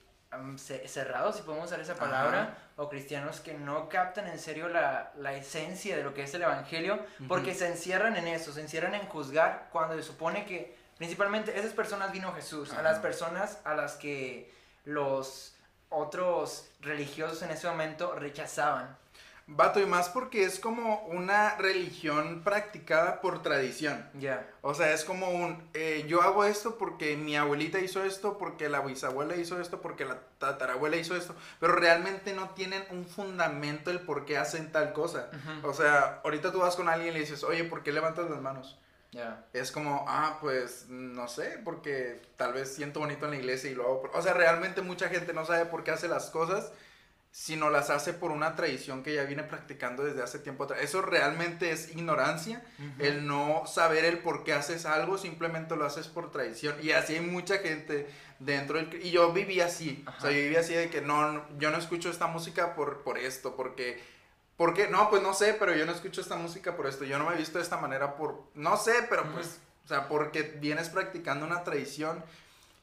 cerrados, 0.87 1.37
si 1.37 1.43
podemos 1.43 1.67
usar 1.67 1.81
esa 1.81 1.95
palabra, 1.95 2.57
o 2.77 2.89
cristianos 2.89 3.41
que 3.41 3.55
no 3.55 3.89
captan 3.89 4.27
en 4.29 4.39
serio 4.39 4.69
la, 4.69 5.13
la 5.17 5.35
esencia 5.35 5.97
de 5.97 6.03
lo 6.03 6.15
que 6.15 6.23
es 6.23 6.35
el 6.35 6.43
Evangelio, 6.43 7.01
porque 7.29 7.55
se 7.55 7.67
encierran 7.69 8.17
en 8.17 8.29
eso, 8.29 8.53
se 8.53 8.61
encierran 8.61 8.95
en 8.95 9.07
juzgar 9.07 9.69
cuando 9.73 9.97
se 9.97 10.03
supone 10.03 10.47
que 10.47 10.77
principalmente 10.99 11.59
esas 11.59 11.73
personas 11.73 12.13
vino 12.13 12.33
Jesús, 12.33 12.73
a 12.73 12.83
las 12.83 12.95
Ajá. 12.95 13.03
personas 13.03 13.59
a 13.65 13.75
las 13.75 13.95
que 13.95 14.53
los 14.85 15.55
otros 15.89 16.69
religiosos 16.81 17.43
en 17.43 17.51
ese 17.51 17.69
momento 17.69 18.15
rechazaban. 18.15 18.97
Vato, 19.53 19.81
y 19.81 19.87
más 19.87 20.09
porque 20.09 20.45
es 20.45 20.61
como 20.61 21.05
una 21.07 21.57
religión 21.57 22.43
practicada 22.45 23.21
por 23.21 23.43
tradición. 23.43 24.09
Ya. 24.15 24.49
O 24.63 24.75
sea, 24.75 24.93
es 24.93 25.05
como 25.05 25.29
un, 25.31 25.69
eh, 25.75 26.05
yo 26.07 26.23
hago 26.23 26.45
esto 26.45 26.79
porque 26.79 27.17
mi 27.17 27.37
abuelita 27.37 27.81
hizo 27.81 28.05
esto, 28.05 28.39
porque 28.39 28.69
la 28.69 28.81
bisabuela 28.81 29.35
hizo 29.35 29.61
esto, 29.61 29.83
porque 29.83 30.05
la 30.05 30.21
tatarabuela 30.39 30.97
hizo 30.97 31.17
esto, 31.17 31.35
pero 31.59 31.75
realmente 31.75 32.33
no 32.33 32.51
tienen 32.51 32.85
un 32.91 33.07
fundamento 33.07 33.91
el 33.91 34.01
por 34.01 34.25
qué 34.25 34.39
hacen 34.39 34.71
tal 34.71 34.93
cosa. 34.93 35.31
O 35.65 35.75
sea, 35.75 36.21
ahorita 36.23 36.53
tú 36.53 36.61
vas 36.61 36.77
con 36.77 36.89
alguien 36.89 37.11
y 37.11 37.15
le 37.15 37.21
dices, 37.21 37.43
oye, 37.43 37.65
¿por 37.65 37.83
qué 37.83 37.91
levantas 37.91 38.31
las 38.31 38.41
manos? 38.41 38.79
Ya. 39.11 39.45
Es 39.53 39.73
como, 39.73 40.05
ah, 40.07 40.39
pues 40.41 40.87
no 40.89 41.27
sé, 41.27 41.59
porque 41.65 42.23
tal 42.37 42.53
vez 42.53 42.73
siento 42.73 43.01
bonito 43.01 43.25
en 43.25 43.33
la 43.33 43.39
iglesia 43.39 43.69
y 43.69 43.75
lo 43.75 43.83
hago. 43.83 44.03
por-". 44.03 44.17
O 44.17 44.23
sea, 44.23 44.33
realmente 44.33 44.81
mucha 44.83 45.09
gente 45.09 45.33
no 45.33 45.45
sabe 45.45 45.67
por 45.67 45.83
qué 45.83 45.91
hace 45.91 46.07
las 46.07 46.31
cosas, 46.31 46.71
sino 47.33 47.71
las 47.71 47.91
hace 47.91 48.13
por 48.13 48.33
una 48.33 48.57
tradición 48.57 49.03
que 49.03 49.15
ya 49.15 49.23
viene 49.25 49.45
practicando 49.45 50.05
desde 50.05 50.23
hace 50.23 50.41
tiempo 50.41 50.65
atrás. 50.65 50.81
Eso 50.83 51.01
realmente 51.01 51.71
es 51.71 51.91
ignorancia, 51.91 52.63
el 52.99 53.27
no 53.27 53.67
saber 53.67 54.05
el 54.05 54.19
por 54.19 54.43
qué 54.43 54.53
haces 54.53 54.85
algo, 54.85 55.17
simplemente 55.17 55.77
lo 55.77 55.85
haces 55.85 56.09
por 56.09 56.33
tradición. 56.33 56.75
Y 56.83 56.91
así 56.91 57.15
hay 57.15 57.21
mucha 57.21 57.59
gente 57.59 58.11
dentro 58.41 58.79
del... 58.79 59.05
Y 59.05 59.13
yo 59.13 59.33
viví 59.33 59.61
así, 59.61 60.05
o 60.19 60.21
sea, 60.21 60.31
yo 60.33 60.39
viví 60.39 60.57
así 60.57 60.75
de 60.75 60.91
que 60.91 61.01
no, 61.01 61.33
no, 61.33 61.45
yo 61.59 61.71
no 61.71 61.79
escucho 61.79 62.11
esta 62.11 62.27
música 62.27 62.75
por, 62.75 63.03
por 63.03 63.19
esto, 63.19 63.57
porque... 63.57 64.03
¿Por 64.57 64.75
qué? 64.75 64.89
No, 64.89 65.09
pues 65.09 65.23
no 65.23 65.33
sé, 65.33 65.57
pero 65.59 65.75
yo 65.75 65.87
no 65.87 65.93
escucho 65.93 66.21
esta 66.21 66.37
música 66.37 66.77
por 66.77 66.87
esto. 66.87 67.05
Yo 67.05 67.19
no 67.19 67.25
me 67.27 67.35
he 67.35 67.39
visto 67.39 67.57
de 67.57 67.65
esta 67.65 67.79
manera 67.79 68.17
por... 68.17 68.43
No 68.55 68.77
sé, 68.77 69.07
pero 69.09 69.33
pues... 69.33 69.59
O 69.87 69.89
sea, 69.89 70.07
porque 70.07 70.43
vienes 70.43 70.91
practicando 70.91 71.47
una 71.47 71.65
tradición 71.65 72.23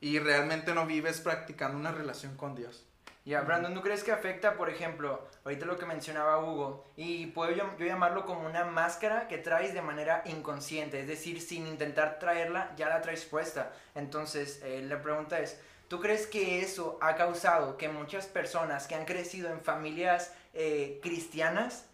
y 0.01 0.17
realmente 0.17 0.73
no 0.73 0.87
vives 0.87 1.21
practicando 1.21 1.77
una 1.77 1.91
relación 1.91 2.35
con 2.35 2.55
Dios. 2.55 2.86
Ya, 3.27 3.41
Brandon, 3.41 3.73
¿no 3.73 3.81
crees 3.81 4.05
que 4.05 4.13
afecta, 4.13 4.55
por 4.55 4.69
ejemplo, 4.69 5.27
ahorita 5.43 5.65
lo 5.65 5.77
que 5.77 5.85
mencionaba 5.85 6.39
Hugo, 6.39 6.85
y 6.95 7.25
puedo 7.25 7.51
yo, 7.51 7.65
yo 7.77 7.85
llamarlo 7.85 8.25
como 8.25 8.47
una 8.47 8.63
máscara 8.63 9.27
que 9.27 9.37
traes 9.37 9.73
de 9.73 9.81
manera 9.81 10.21
inconsciente, 10.27 11.01
es 11.01 11.07
decir, 11.07 11.41
sin 11.41 11.67
intentar 11.67 12.19
traerla, 12.19 12.73
ya 12.77 12.87
la 12.87 13.01
traes 13.01 13.25
puesta. 13.25 13.73
Entonces, 13.95 14.61
eh, 14.63 14.81
la 14.81 15.01
pregunta 15.01 15.41
es, 15.41 15.59
¿tú 15.89 15.99
crees 15.99 16.25
que 16.25 16.61
eso 16.61 16.97
ha 17.01 17.17
causado 17.17 17.75
que 17.75 17.89
muchas 17.89 18.27
personas 18.27 18.87
que 18.87 18.95
han 18.95 19.03
crecido 19.03 19.49
en 19.49 19.59
familias 19.59 20.33
eh, 20.53 21.01
cristianas, 21.03 21.85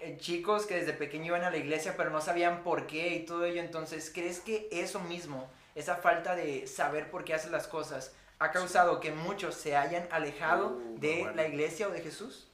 eh, 0.00 0.18
chicos 0.18 0.66
que 0.66 0.74
desde 0.74 0.92
pequeño 0.92 1.28
iban 1.28 1.44
a 1.44 1.50
la 1.50 1.56
iglesia 1.56 1.94
pero 1.96 2.10
no 2.10 2.20
sabían 2.20 2.62
por 2.62 2.86
qué 2.86 3.14
y 3.14 3.24
todo 3.24 3.46
ello, 3.46 3.62
entonces, 3.62 4.10
¿crees 4.14 4.40
que 4.40 4.68
eso 4.70 5.00
mismo, 5.00 5.48
esa 5.74 5.96
falta 5.96 6.36
de 6.36 6.66
saber 6.66 7.10
por 7.10 7.24
qué 7.24 7.32
hacen 7.32 7.52
las 7.52 7.68
cosas, 7.68 8.12
ha 8.38 8.50
causado 8.50 9.00
que 9.00 9.12
muchos 9.12 9.54
se 9.54 9.76
hayan 9.76 10.06
alejado 10.10 10.68
Uh, 10.68 10.98
de 11.00 11.20
bueno. 11.20 11.34
la 11.36 11.48
iglesia 11.48 11.88
o 11.88 11.90
de 11.90 12.00
Jesús? 12.00 12.46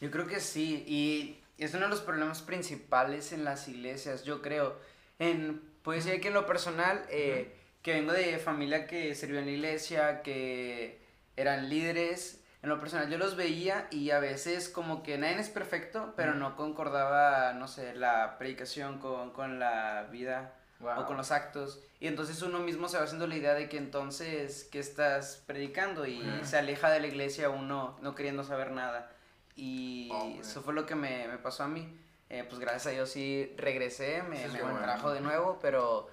Yo 0.00 0.10
creo 0.10 0.26
que 0.26 0.40
sí, 0.40 0.84
y 0.86 1.38
es 1.62 1.74
uno 1.74 1.84
de 1.84 1.90
los 1.90 2.00
problemas 2.00 2.42
principales 2.42 3.32
en 3.32 3.44
las 3.44 3.68
iglesias, 3.68 4.24
yo 4.24 4.42
creo. 4.42 4.76
En, 5.18 5.60
puedo 5.82 5.96
decir 5.98 6.20
que 6.20 6.28
en 6.28 6.34
lo 6.34 6.46
personal, 6.46 7.04
eh, 7.08 7.54
que 7.82 7.92
vengo 7.92 8.12
de 8.12 8.38
familia 8.38 8.86
que 8.86 9.14
sirvió 9.14 9.38
en 9.38 9.46
la 9.46 9.52
iglesia, 9.52 10.22
que 10.22 11.00
eran 11.36 11.68
líderes, 11.68 12.40
en 12.62 12.68
lo 12.68 12.78
personal 12.78 13.10
yo 13.10 13.18
los 13.18 13.36
veía 13.36 13.88
y 13.90 14.10
a 14.10 14.20
veces 14.20 14.68
como 14.68 15.02
que 15.02 15.18
nadie 15.18 15.40
es 15.40 15.48
perfecto, 15.50 16.14
pero 16.16 16.34
no 16.34 16.54
concordaba, 16.56 17.52
no 17.54 17.66
sé, 17.66 17.94
la 17.94 18.38
predicación 18.38 18.98
con, 18.98 19.32
con 19.32 19.58
la 19.58 20.08
vida 20.12 20.54
o 20.82 21.06
con 21.06 21.16
los 21.16 21.30
actos. 21.30 21.80
Y 22.00 22.06
entonces 22.08 22.42
uno 22.42 22.58
mismo 22.60 22.88
se 22.88 22.96
va 22.98 23.04
haciendo 23.04 23.26
la 23.26 23.36
idea 23.36 23.54
de 23.54 23.68
que 23.68 23.76
entonces, 23.78 24.68
¿qué 24.72 24.78
estás 24.80 25.42
predicando? 25.46 26.06
Y 26.06 26.20
Ujú. 26.20 26.44
se 26.44 26.58
aleja 26.58 26.90
de 26.90 27.00
la 27.00 27.06
iglesia 27.06 27.48
uno 27.50 27.96
no 28.02 28.14
queriendo 28.14 28.42
saber 28.44 28.72
nada. 28.72 29.10
Y 29.54 30.08
Hombre. 30.10 30.40
eso 30.40 30.62
fue 30.62 30.74
lo 30.74 30.86
que 30.86 30.94
me, 30.94 31.28
me 31.28 31.38
pasó 31.38 31.62
a 31.64 31.68
mí. 31.68 31.96
Eh, 32.30 32.44
pues 32.48 32.58
gracias 32.60 32.86
a 32.86 32.90
Dios 32.90 33.10
sí 33.10 33.52
regresé, 33.58 34.22
me, 34.22 34.48
me 34.48 34.62
bueno. 34.62 34.78
trajo 34.80 35.12
de 35.12 35.20
nuevo, 35.20 35.58
pero 35.60 36.08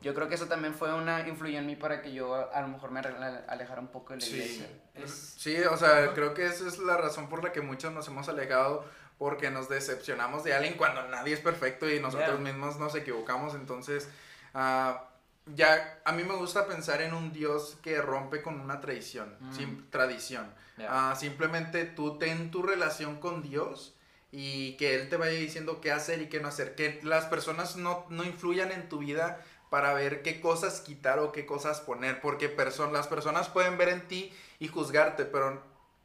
yo 0.00 0.14
creo 0.14 0.28
que 0.28 0.36
eso 0.36 0.46
también 0.46 0.74
fue 0.74 0.94
una, 0.94 1.26
influyó 1.26 1.58
en 1.58 1.66
mí 1.66 1.74
para 1.74 2.02
que 2.02 2.12
yo 2.12 2.34
a, 2.36 2.42
a 2.44 2.60
lo 2.62 2.68
mejor 2.68 2.92
me 2.92 3.00
ale- 3.00 3.40
alejara 3.48 3.80
un 3.80 3.88
poco 3.88 4.12
de 4.12 4.20
la 4.20 4.26
iglesia. 4.26 4.68
Es- 4.94 5.34
Sí, 5.36 5.56
o 5.62 5.76
sea, 5.76 6.12
creo 6.14 6.34
que 6.34 6.46
esa 6.46 6.68
es 6.68 6.78
la 6.78 6.96
razón 6.96 7.28
por 7.28 7.42
la 7.42 7.50
que 7.52 7.60
muchos 7.62 7.92
nos 7.92 8.06
hemos 8.06 8.28
alejado 8.28 8.84
porque 9.18 9.50
nos 9.50 9.68
decepcionamos 9.68 10.44
de 10.44 10.54
alguien 10.54 10.74
cuando 10.74 11.02
nadie 11.08 11.34
es 11.34 11.40
perfecto 11.40 11.88
y 11.88 12.00
nosotros 12.00 12.38
Yeah. 12.40 12.52
mismos 12.52 12.78
nos 12.78 12.94
equivocamos. 12.94 13.54
Entonces, 13.54 14.08
ah, 14.54 15.04
ya 15.54 16.00
a 16.04 16.12
mí 16.12 16.24
me 16.24 16.34
gusta 16.34 16.66
pensar 16.66 17.00
en 17.02 17.14
un 17.14 17.32
Dios 17.32 17.78
que 17.82 18.00
rompe 18.02 18.42
con 18.42 18.60
una 18.60 18.80
tradición, 18.80 19.36
Mm. 19.40 19.54
sin 19.54 19.90
tradición. 19.90 20.52
Ya. 20.76 21.10
Ah, 21.12 21.16
simplemente 21.16 21.84
tú 21.84 22.18
ten 22.18 22.50
tu 22.50 22.62
relación 22.62 23.20
con 23.20 23.42
Dios 23.42 23.94
y 24.32 24.76
que 24.76 24.94
Él 24.96 25.08
te 25.08 25.16
vaya 25.16 25.38
diciendo 25.38 25.80
qué 25.80 25.92
hacer 25.92 26.20
y 26.20 26.28
qué 26.28 26.40
no 26.40 26.48
hacer. 26.48 26.74
Que 26.74 27.00
las 27.02 27.24
personas 27.26 27.76
no, 27.76 28.04
no 28.10 28.24
influyan 28.24 28.72
en 28.72 28.88
tu 28.88 28.98
vida 28.98 29.40
para 29.70 29.94
ver 29.94 30.20
qué 30.22 30.40
cosas 30.40 30.80
quitar 30.80 31.18
o 31.20 31.32
qué 31.32 31.46
cosas 31.46 31.80
poner. 31.80 32.20
Porque 32.20 32.54
perso- 32.54 32.90
las 32.92 33.06
personas 33.06 33.48
pueden 33.48 33.78
ver 33.78 33.88
en 33.88 34.06
ti 34.08 34.32
y 34.58 34.68
juzgarte, 34.68 35.24
pero 35.24 35.62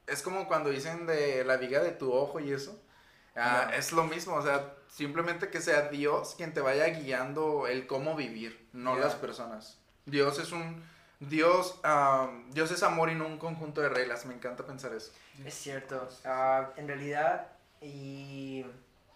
es 0.08 0.22
como 0.22 0.48
cuando 0.48 0.70
dicen 0.70 1.06
de 1.08 1.44
la 1.44 1.58
viga 1.58 1.80
de 1.82 1.92
tu 1.92 2.14
ojo 2.14 2.40
y 2.40 2.52
eso. 2.54 2.80
Ah. 3.36 3.72
Es 3.74 3.92
lo 3.92 4.04
mismo, 4.04 4.36
o 4.36 4.42
sea, 4.42 4.74
simplemente 4.90 5.50
que 5.50 5.62
sea 5.62 5.90
Dios 5.90 6.36
quien 6.36 6.54
te 6.54 6.60
vaya 6.62 6.86
guiando 6.88 7.68
el 7.68 7.88
cómo 7.88 8.16
vivir, 8.16 8.68
no 8.74 8.96
las 8.98 9.16
personas. 9.16 9.78
Dios 10.06 10.40
es 10.40 10.52
un... 10.52 10.84
Dios, 11.20 11.80
Dios 12.50 12.72
es 12.72 12.82
amor 12.82 13.12
y 13.12 13.16
no 13.16 13.28
un 13.28 13.38
conjunto 13.38 13.80
de 13.82 13.90
reglas. 13.90 14.26
Me 14.26 14.34
encanta 14.34 14.66
pensar 14.66 14.92
eso. 14.94 15.12
Es 15.46 15.54
cierto. 15.54 16.10
Ah, 16.26 16.70
en 16.78 16.88
realidad, 16.88 17.48
y 17.80 18.66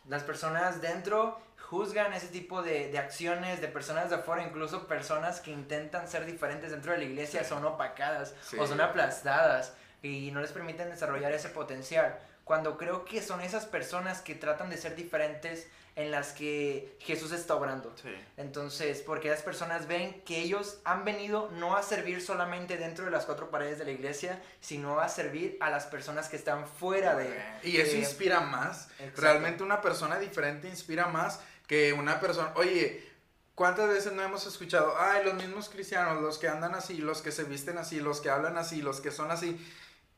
las 0.07 0.22
personas 0.22 0.81
dentro 0.81 1.39
juzgan 1.60 2.13
ese 2.13 2.27
tipo 2.27 2.62
de, 2.62 2.91
de 2.91 3.00
acciones 3.00 3.60
de 3.60 3.67
personas 3.67 4.12
de 4.12 4.17
afuera, 4.17 4.43
incluso 4.43 4.86
personas 4.88 5.41
que 5.41 5.50
intentan 5.50 6.07
ser 6.07 6.27
diferentes 6.27 6.69
dentro 6.69 6.91
de 6.91 7.00
la 7.00 7.03
iglesia 7.05 7.43
Sí. 7.43 7.50
son 7.50 7.65
opacadas 7.65 8.36
Sí. 8.43 8.55
o 8.60 8.67
son 8.67 8.81
aplastadas 8.81 9.74
y 10.03 10.29
no 10.31 10.41
les 10.41 10.51
permiten 10.51 10.91
desarrollar 10.91 11.31
ese 11.31 11.50
potencial. 11.50 12.19
Cuando 12.45 12.77
creo 12.77 13.03
que 13.03 13.21
son 13.21 13.41
esas 13.41 13.65
personas 13.65 14.21
que 14.21 14.35
tratan 14.35 14.69
de 14.69 14.77
ser 14.77 14.95
diferentes 14.95 15.67
en 15.95 16.11
las 16.11 16.31
que 16.33 16.95
Jesús 16.99 17.31
está 17.31 17.55
obrando. 17.55 17.93
Sí. 18.01 18.13
Entonces, 18.37 19.01
porque 19.01 19.29
las 19.29 19.41
personas 19.41 19.87
ven 19.87 20.21
que 20.23 20.39
ellos 20.39 20.79
han 20.83 21.05
venido 21.05 21.49
no 21.53 21.75
a 21.75 21.83
servir 21.83 22.21
solamente 22.21 22.77
dentro 22.77 23.05
de 23.05 23.11
las 23.11 23.25
cuatro 23.25 23.49
paredes 23.49 23.79
de 23.79 23.85
la 23.85 23.91
iglesia, 23.91 24.41
sino 24.59 24.99
a 24.99 25.09
servir 25.09 25.57
a 25.61 25.69
las 25.69 25.85
personas 25.85 26.29
que 26.29 26.35
están 26.35 26.67
fuera 26.67 27.15
de... 27.15 27.33
Y 27.63 27.77
eso 27.77 27.93
de- 27.93 27.99
inspira 27.99 28.41
más. 28.41 28.89
Exacto. 28.99 29.21
Realmente 29.21 29.63
una 29.63 29.81
persona 29.81 30.19
diferente 30.19 30.67
inspira 30.67 31.07
más 31.07 31.39
que 31.65 31.93
una 31.93 32.19
persona... 32.19 32.51
Oye, 32.55 33.09
¿cuántas 33.55 33.87
veces 33.87 34.11
no 34.13 34.21
hemos 34.21 34.45
escuchado? 34.45 34.95
Ay, 34.99 35.23
los 35.23 35.33
mismos 35.35 35.69
cristianos, 35.69 36.21
los 36.21 36.37
que 36.37 36.49
andan 36.49 36.75
así, 36.75 36.97
los 36.97 37.21
que 37.21 37.31
se 37.31 37.45
visten 37.45 37.77
así, 37.77 38.01
los 38.01 38.19
que 38.21 38.29
hablan 38.29 38.57
así, 38.57 38.81
los 38.81 38.99
que 39.01 39.11
son 39.11 39.31
así. 39.31 39.57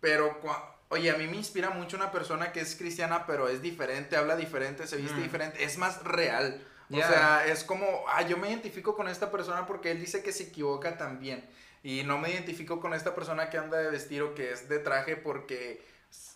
Pero, 0.01 0.41
oye, 0.89 1.11
a 1.11 1.17
mí 1.17 1.27
me 1.27 1.37
inspira 1.37 1.69
mucho 1.69 1.97
una 1.97 2.11
persona 2.11 2.51
que 2.51 2.61
es 2.61 2.75
cristiana, 2.75 3.25
pero 3.25 3.49
es 3.49 3.61
diferente, 3.61 4.15
habla 4.15 4.35
diferente, 4.35 4.87
se 4.87 4.97
viste 4.97 5.17
Mm. 5.17 5.23
diferente, 5.23 5.63
es 5.63 5.77
más 5.77 6.03
real. 6.03 6.63
O 6.89 6.95
sea, 7.07 7.45
es 7.45 7.65
como, 7.65 8.05
ah, 8.07 8.21
yo 8.21 8.37
me 8.37 8.49
identifico 8.49 8.95
con 8.95 9.09
esta 9.09 9.29
persona 9.29 9.65
porque 9.65 9.91
él 9.91 9.99
dice 9.99 10.23
que 10.23 10.31
se 10.31 10.43
equivoca 10.43 10.97
también. 10.97 11.43
Y 11.83 12.03
no 12.03 12.17
me 12.17 12.29
identifico 12.31 12.79
con 12.79 12.93
esta 12.93 13.13
persona 13.13 13.49
que 13.49 13.57
anda 13.57 13.77
de 13.77 13.89
vestir 13.91 14.21
o 14.21 14.33
que 14.33 14.51
es 14.53 14.69
de 14.69 14.79
traje 14.79 15.17
porque, 15.17 15.85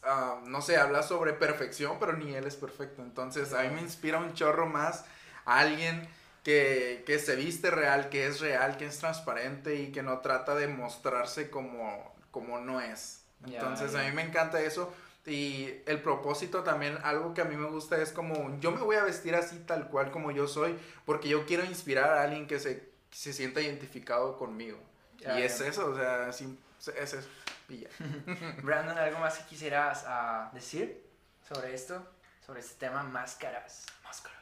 ah, 0.04 0.42
no 0.46 0.62
sé, 0.62 0.76
habla 0.78 1.04
sobre 1.04 1.32
perfección, 1.34 1.98
pero 2.00 2.14
ni 2.14 2.34
él 2.36 2.46
es 2.46 2.58
perfecto. 2.58 3.02
Entonces, 3.02 3.54
a 3.54 3.64
mí 3.64 3.70
me 3.70 3.82
inspira 3.82 4.18
un 4.18 4.34
chorro 4.34 4.66
más 4.68 5.06
a 5.46 5.60
alguien 5.60 6.08
que, 6.44 7.04
que 7.06 7.18
se 7.20 7.36
viste 7.38 7.72
real, 7.72 8.10
que 8.10 8.28
es 8.28 8.42
real, 8.42 8.76
que 8.76 8.86
es 8.88 9.00
transparente 9.00 9.76
y 9.76 9.92
que 9.94 10.04
no 10.04 10.20
trata 10.20 10.56
de 10.56 10.68
mostrarse 10.68 11.50
como, 11.50 12.14
como 12.32 12.60
no 12.60 12.82
es. 12.82 13.21
Entonces, 13.46 13.94
ya. 13.94 14.02
a 14.02 14.04
mí 14.04 14.12
me 14.12 14.24
encanta 14.24 14.62
eso. 14.62 14.94
Y 15.26 15.70
el 15.86 16.02
propósito 16.02 16.64
también, 16.64 16.98
algo 17.04 17.34
que 17.34 17.42
a 17.42 17.46
mí 17.46 17.56
me 17.56 17.68
gusta 17.68 18.02
es 18.02 18.12
como, 18.12 18.60
yo 18.60 18.72
me 18.72 18.82
voy 18.82 18.96
a 18.96 19.04
vestir 19.04 19.36
así 19.36 19.60
tal 19.60 19.88
cual 19.88 20.10
como 20.10 20.32
yo 20.32 20.48
soy, 20.48 20.78
porque 21.06 21.30
yo 21.30 21.46
quiero 21.46 21.64
inspirar 21.64 22.10
a 22.18 22.24
alguien 22.24 22.48
que 22.48 22.60
se, 22.60 22.80
que 23.10 23.18
se 23.18 23.32
sienta 23.32 23.62
identificado 23.62 24.38
conmigo. 24.38 24.80
Ya, 25.20 25.40
y 25.40 25.44
es 25.44 25.62
eso, 25.62 25.92
o 25.92 25.96
sea, 25.96 26.34
sí, 26.34 26.58
es 26.80 27.14
eso. 27.14 27.28
Y 27.70 27.82
ya. 27.82 27.90
Brandon, 28.64 28.98
¿algo 28.98 29.20
más 29.20 29.38
que 29.38 29.46
quisieras 29.46 30.06
ah, 30.08 30.50
decir 30.54 31.04
sobre 31.48 31.76
esto? 31.76 32.04
Sobre 32.44 32.62
este 32.62 32.80
tema, 32.80 33.04
máscaras. 33.04 33.86
Máscaras. 34.04 34.42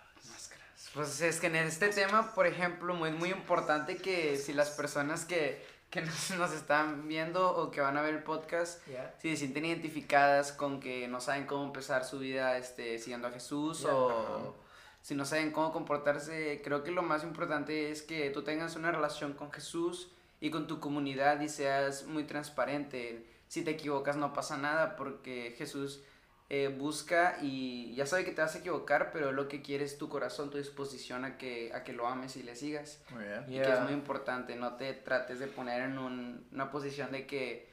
Pues 0.94 1.22
es 1.22 1.40
que 1.40 1.48
en 1.48 1.56
este 1.56 1.90
tema, 1.90 2.34
por 2.34 2.48
ejemplo, 2.48 2.94
muy, 2.96 3.12
muy 3.12 3.30
importante 3.30 3.98
que 3.98 4.38
si 4.38 4.54
las 4.54 4.72
personas 4.72 5.26
que, 5.26 5.64
que 5.92 6.02
nos, 6.02 6.32
nos 6.32 6.54
están 6.54 7.08
viendo 7.08 7.56
o 7.56 7.72
que 7.72 7.82
van 7.82 7.98
a 7.98 8.02
ver 8.02 8.14
el 8.14 8.24
podcast, 8.24 8.86
¿Ya? 8.88 9.16
si 9.20 9.32
se 9.32 9.38
sienten 9.38 9.66
identificadas 9.66 10.52
con 10.52 10.80
que 10.80 11.08
no 11.08 11.20
saben 11.20 11.46
cómo 11.46 11.64
empezar 11.64 12.06
su 12.06 12.20
vida 12.20 12.58
este, 12.58 13.00
siguiendo 13.00 13.28
a 13.28 13.32
Jesús 13.32 13.86
o 13.86 14.56
si 15.02 15.16
no 15.16 15.26
saben 15.26 15.52
cómo 15.52 15.72
comportarse, 15.72 16.62
creo 16.64 16.84
que 16.84 16.92
lo 16.92 17.02
más 17.02 17.24
importante 17.24 17.90
es 17.90 18.02
que 18.02 18.30
tú 18.30 18.44
tengas 18.44 18.76
una 18.76 18.92
relación 18.92 19.34
con 19.34 19.52
Jesús 19.52 20.12
y 20.42 20.52
con 20.52 20.68
tu 20.68 20.80
comunidad 20.80 21.40
y 21.42 21.50
seas 21.50 22.06
muy 22.06 22.26
transparente. 22.26 23.26
Si 23.48 23.64
te 23.64 23.72
equivocas 23.72 24.18
no 24.18 24.34
pasa 24.34 24.58
nada 24.58 24.96
porque 24.96 25.56
Jesús 25.58 26.02
eh, 26.50 26.68
busca 26.68 27.38
y 27.42 27.94
ya 27.94 28.06
sabe 28.08 28.26
que 28.26 28.32
te 28.32 28.42
vas 28.42 28.56
a 28.56 28.60
equivocar, 28.60 29.12
pero 29.14 29.32
lo 29.32 29.48
que 29.48 29.62
quiere 29.62 29.86
es 29.86 29.98
tu 30.00 30.10
corazón, 30.10 30.50
tu 30.50 30.58
disposición 30.58 31.24
a 31.24 31.38
que, 31.38 31.72
a 31.74 31.84
que 31.84 31.94
lo 31.94 32.08
ames 32.08 32.36
y 32.38 32.44
le 32.44 32.56
sigas. 32.56 33.02
Muy 33.12 33.24
bien. 33.24 33.44
Y 33.48 33.62
que 33.62 33.72
es 33.72 33.80
muy 33.82 33.94
importante, 33.94 34.56
no 34.56 34.76
te 34.76 34.94
trates 34.94 35.40
de 35.40 35.48
poner 35.48 35.84
en 35.84 35.98
un- 36.00 36.48
una 36.52 36.72
posición 36.72 37.12
de 37.12 37.28
que 37.28 37.70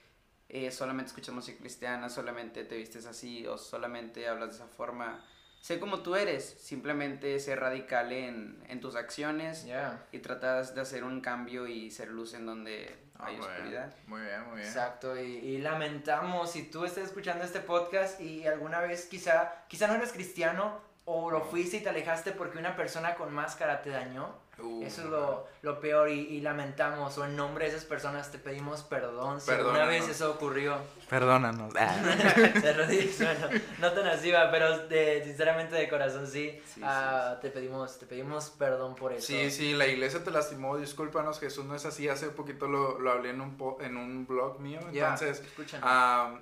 eh, 0.49 0.71
solamente 0.71 1.09
escuchas 1.09 1.35
música 1.35 1.59
cristiana, 1.59 2.09
solamente 2.09 2.65
te 2.65 2.77
vistes 2.77 3.07
así 3.07 3.47
o 3.49 3.59
solamente 3.59 4.29
hablas 4.29 4.51
de 4.51 4.55
esa 4.57 4.69
forma. 4.69 5.25
Sé 5.61 5.81
como 5.81 6.01
tú 6.03 6.15
eres, 6.15 6.45
simplemente 6.61 7.41
sé 7.41 7.57
radical 7.57 8.13
en, 8.13 8.63
en 8.69 8.81
tus 8.81 8.95
acciones 8.95 9.65
Yeah. 9.65 10.07
y 10.13 10.19
tratas 10.21 10.75
de 10.77 10.83
hacer 10.83 11.03
un 11.03 11.21
cambio 11.21 11.67
y 11.67 11.91
ser 11.91 12.09
luz 12.11 12.35
en 12.35 12.47
donde 12.47 12.95
Ah, 13.19 13.27
hay 13.27 13.37
muy 13.37 13.47
bien. 13.47 13.57
oscuridad. 13.57 13.95
Muy 14.07 14.21
bien, 14.23 14.43
muy 14.49 14.57
bien. 14.57 14.67
Exacto, 14.69 15.21
y, 15.21 15.23
y 15.37 15.59
lamentamos 15.59 16.51
si 16.53 16.65
tú 16.71 16.85
estás 16.85 17.05
escuchando 17.05 17.45
este 17.45 17.61
podcast 17.61 18.21
y 18.21 18.47
alguna 18.47 18.81
vez 18.81 19.07
quizá, 19.07 19.65
quizá 19.69 19.87
no 19.87 19.95
eres 19.95 20.13
cristiano 20.13 20.81
o 21.07 21.31
lo 21.31 21.41
fuiste 21.45 21.79
y 21.79 21.81
te 21.81 21.89
alejaste 21.89 22.33
porque 22.33 22.59
una 22.59 22.77
persona 22.77 23.15
con 23.15 23.33
máscara 23.33 23.81
te 23.83 23.91
dañó. 23.91 24.45
Uh, 24.59 24.83
Eso 24.83 25.03
es 25.03 25.09
lo, 25.09 25.47
lo 25.61 25.81
peor 25.81 26.09
y, 26.09 26.15
y 26.19 26.41
lamentamos, 26.41 27.19
o 27.19 27.27
en 27.27 27.37
nombre 27.37 27.67
de 27.67 27.73
esas 27.73 27.85
personas 27.85 28.33
te 28.33 28.39
pedimos 28.39 28.83
perdón 28.83 29.39
si 29.39 29.51
alguna 29.51 29.73
Perdónanos. 29.75 30.07
vez 30.07 30.17
eso 30.17 30.31
ocurrió. 30.31 30.79
Perdónanos. 31.11 31.75
bueno, 31.75 33.49
no 33.79 33.93
tan 33.93 34.07
así 34.07 34.31
va, 34.31 34.51
pero 34.51 34.87
de, 34.89 35.23
sinceramente 35.25 35.75
de 35.77 35.89
corazón 35.89 36.27
sí, 36.27 36.59
Sí, 36.75 36.81
ah, 36.83 37.37
te 37.41 37.51
pedimos 37.51 37.99
te 37.99 38.07
pedimos 38.07 38.51
perdón 38.51 38.95
por 38.95 39.13
eso. 39.13 39.27
Sí, 39.27 39.51
sí, 39.51 39.75
la 39.75 39.87
iglesia 39.87 40.25
te 40.25 40.31
lastimó, 40.31 40.79
discúlpanos, 40.79 41.39
Jesús 41.39 41.65
no 41.67 41.75
es 41.75 41.85
así, 41.85 42.09
hace 42.09 42.29
poquito 42.29 42.67
lo, 42.67 42.99
lo 42.99 43.13
hablé 43.13 43.31
en 43.31 43.41
un, 43.43 43.57
po- 43.59 43.77
en 43.81 43.97
un 43.99 44.27
blog 44.27 44.59
mío, 44.61 44.81
entonces, 44.91 45.41
escúchanos. 45.41 45.87
ah, 45.87 46.39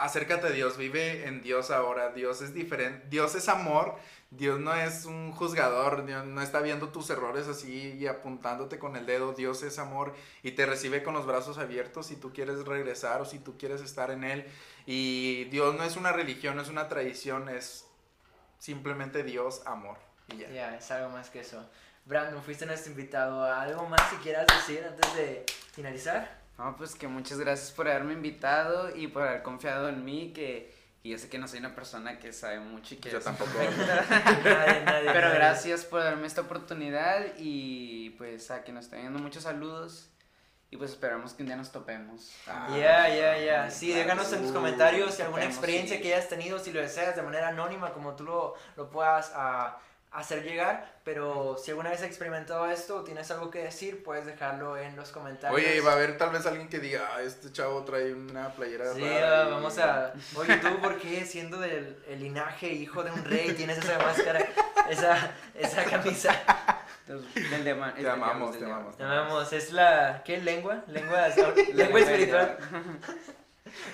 acércate 0.00 0.48
a 0.48 0.50
Dios, 0.50 0.76
vive 0.76 1.26
en 1.26 1.42
Dios 1.42 1.70
ahora, 1.70 2.10
Dios 2.10 2.42
es 2.42 2.54
diferente, 2.54 3.06
Dios 3.08 3.34
es 3.34 3.48
amor, 3.48 3.96
Dios 4.30 4.58
no 4.60 4.74
es 4.74 5.04
un 5.04 5.32
juzgador, 5.32 6.06
Dios 6.06 6.24
no 6.24 6.40
está 6.40 6.60
viendo 6.60 6.88
tus 6.88 7.10
errores 7.10 7.48
así 7.48 7.96
y 7.98 8.06
apuntándote 8.06 8.78
con 8.78 8.96
el 8.96 9.06
dedo, 9.06 9.32
Dios 9.32 9.62
es 9.62 9.78
amor 9.78 10.14
y 10.42 10.52
te 10.52 10.66
recibe 10.66 11.02
con 11.02 11.14
los 11.14 11.26
brazos 11.26 11.58
abiertos 11.58 12.06
si 12.06 12.16
tú 12.16 12.32
quieres 12.32 12.64
regresar 12.64 13.20
o 13.20 13.24
si 13.24 13.38
tú 13.38 13.58
quieres 13.58 13.80
estar 13.82 14.10
en 14.10 14.24
Él, 14.24 14.46
y 14.86 15.44
Dios 15.44 15.74
no 15.74 15.84
es 15.84 15.96
una 15.96 16.12
religión, 16.12 16.56
no 16.56 16.62
es 16.62 16.68
una 16.68 16.88
tradición, 16.88 17.48
es 17.48 17.86
simplemente 18.58 19.22
Dios 19.22 19.62
amor. 19.66 19.98
Y 20.28 20.38
ya. 20.38 20.50
Ya, 20.50 20.76
es 20.76 20.90
algo 20.90 21.10
más 21.10 21.30
que 21.30 21.40
eso. 21.40 21.68
Brandon, 22.04 22.42
fuiste 22.42 22.66
nuestro 22.66 22.92
invitado. 22.92 23.44
¿Algo 23.44 23.86
más 23.88 24.02
que 24.10 24.16
quieras 24.16 24.46
decir 24.46 24.84
antes 24.84 25.14
de 25.14 25.44
finalizar? 25.72 26.39
No, 26.60 26.76
pues 26.76 26.94
que 26.94 27.08
muchas 27.08 27.38
gracias 27.38 27.70
por 27.70 27.88
haberme 27.88 28.12
invitado 28.12 28.94
y 28.94 29.06
por 29.06 29.22
haber 29.22 29.42
confiado 29.42 29.88
en 29.88 30.04
mí, 30.04 30.32
que 30.34 30.78
y 31.02 31.08
yo 31.08 31.16
sé 31.16 31.30
que 31.30 31.38
no 31.38 31.48
soy 31.48 31.60
una 31.60 31.74
persona 31.74 32.18
que 32.18 32.34
sabe 32.34 32.60
mucho 32.60 32.94
y 32.94 32.98
que 32.98 33.08
Yo 33.10 33.16
es 33.16 33.24
tampoco. 33.24 33.50
Nadie, 34.44 34.84
nadie. 34.84 35.10
Pero 35.10 35.28
nadie. 35.28 35.34
gracias 35.36 35.86
por 35.86 36.04
darme 36.04 36.26
esta 36.26 36.42
oportunidad 36.42 37.24
y 37.38 38.10
pues 38.18 38.50
a 38.50 38.62
que 38.62 38.72
nos 38.72 38.84
estén 38.84 39.00
viendo 39.00 39.18
muchos 39.18 39.44
saludos 39.44 40.10
y 40.70 40.76
pues 40.76 40.90
esperamos 40.90 41.32
que 41.32 41.42
un 41.42 41.46
día 41.46 41.56
nos 41.56 41.72
topemos. 41.72 42.30
Ah, 42.46 42.68
Ya, 42.78 43.08
ya, 43.08 43.38
ya. 43.38 43.64
Ah, 43.64 43.70
Sí, 43.70 43.94
déjanos 43.94 44.30
en 44.34 44.42
tus 44.42 44.50
uh, 44.50 44.54
comentarios 44.54 45.14
si 45.14 45.22
alguna 45.22 45.40
topemos, 45.44 45.56
experiencia 45.56 45.96
sí. 45.96 46.02
que 46.02 46.14
hayas 46.14 46.28
tenido, 46.28 46.58
si 46.58 46.72
lo 46.72 46.82
deseas 46.82 47.16
de 47.16 47.22
manera 47.22 47.48
anónima, 47.48 47.94
como 47.94 48.14
tú 48.14 48.24
lo, 48.24 48.54
lo 48.76 48.90
puedas 48.90 49.32
ah, 49.34 49.78
hacer 50.12 50.42
llegar. 50.42 50.98
Pero 51.04 51.56
si 51.56 51.70
alguna 51.70 51.90
vez 51.90 52.00
has 52.00 52.06
experimentado 52.06 52.68
esto 52.70 52.96
o 52.96 53.04
tienes 53.04 53.30
algo 53.30 53.50
que 53.50 53.62
decir, 53.64 54.02
puedes 54.02 54.26
dejarlo 54.26 54.76
en 54.76 54.94
los 54.96 55.10
comentarios. 55.10 55.58
Oye, 55.58 55.80
va 55.80 55.92
a 55.92 55.94
haber 55.94 56.18
tal 56.18 56.30
vez 56.30 56.44
alguien 56.46 56.68
que 56.68 56.78
diga, 56.78 57.08
ah, 57.14 57.22
este 57.22 57.50
chavo 57.52 57.84
trae 57.84 58.12
una 58.12 58.50
playera 58.52 58.92
Sí, 58.94 59.00
rara 59.00 59.46
y- 59.48 59.50
vamos 59.50 59.78
a... 59.78 60.12
Oye, 60.36 60.56
¿tú 60.58 60.78
por 60.80 60.98
qué 60.98 61.24
siendo 61.24 61.58
del 61.58 62.02
el 62.06 62.20
linaje 62.20 62.68
hijo 62.68 63.02
de 63.02 63.10
un 63.10 63.24
rey 63.24 63.52
tienes 63.54 63.78
esa 63.78 63.98
máscara, 63.98 64.46
esa, 64.88 65.32
esa 65.54 65.84
camisa? 65.84 66.32
Del 67.06 67.64
dema- 67.64 67.92
Te 67.94 68.02
del 68.02 68.10
amamos, 68.10 68.50
diablo, 68.50 68.52
te 68.52 68.58
del 68.58 68.72
amamos. 68.72 68.96
Te 68.96 69.02
amamos, 69.02 69.52
es 69.52 69.72
la... 69.72 70.22
¿Qué 70.24 70.36
lengua? 70.38 70.84
Lengua, 70.86 71.28
lengua 71.74 72.00
espiritual. 72.00 72.58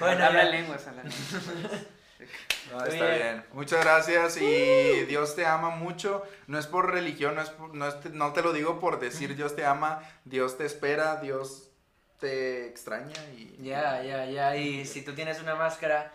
Bueno, 0.01 0.25
habla 0.25 0.45
lenguas, 0.45 0.87
habla 0.87 1.03
lenguas. 1.05 1.83
No, 2.73 2.85
está 2.85 3.05
bien. 3.07 3.19
bien. 3.19 3.45
Muchas 3.53 3.85
gracias 3.85 4.37
y 4.39 5.05
Dios 5.07 5.37
te 5.37 5.45
ama 5.47 5.71
mucho. 5.71 6.23
No 6.47 6.59
es 6.59 6.67
por 6.67 6.91
religión, 6.93 7.35
no, 7.35 7.43
es 7.43 7.51
por- 7.51 7.75
no, 7.75 7.87
es- 7.87 8.05
no 8.13 8.33
te 8.33 8.43
lo 8.43 8.53
digo 8.53 8.81
por 8.81 8.99
decir 9.01 9.37
Dios 9.37 9.55
te 9.55 9.65
ama. 9.65 10.03
Dios 10.25 10.57
te 10.59 10.65
espera, 10.65 11.17
Dios 11.17 11.71
te 12.19 12.67
extraña 12.67 13.15
y... 13.37 13.57
Ya, 13.63 14.03
ya, 14.03 14.25
ya. 14.27 14.57
Y 14.57 14.87
si 14.87 15.03
tú 15.03 15.15
tienes 15.15 15.41
una 15.41 15.55
máscara... 15.55 16.13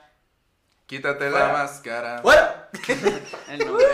Quítate 0.88 1.30
Fuera. 1.30 1.48
la 1.48 1.54
máscara. 1.54 2.22
¡Fuera! 2.22 2.70
El 3.50 3.60
nombre. 3.60 3.86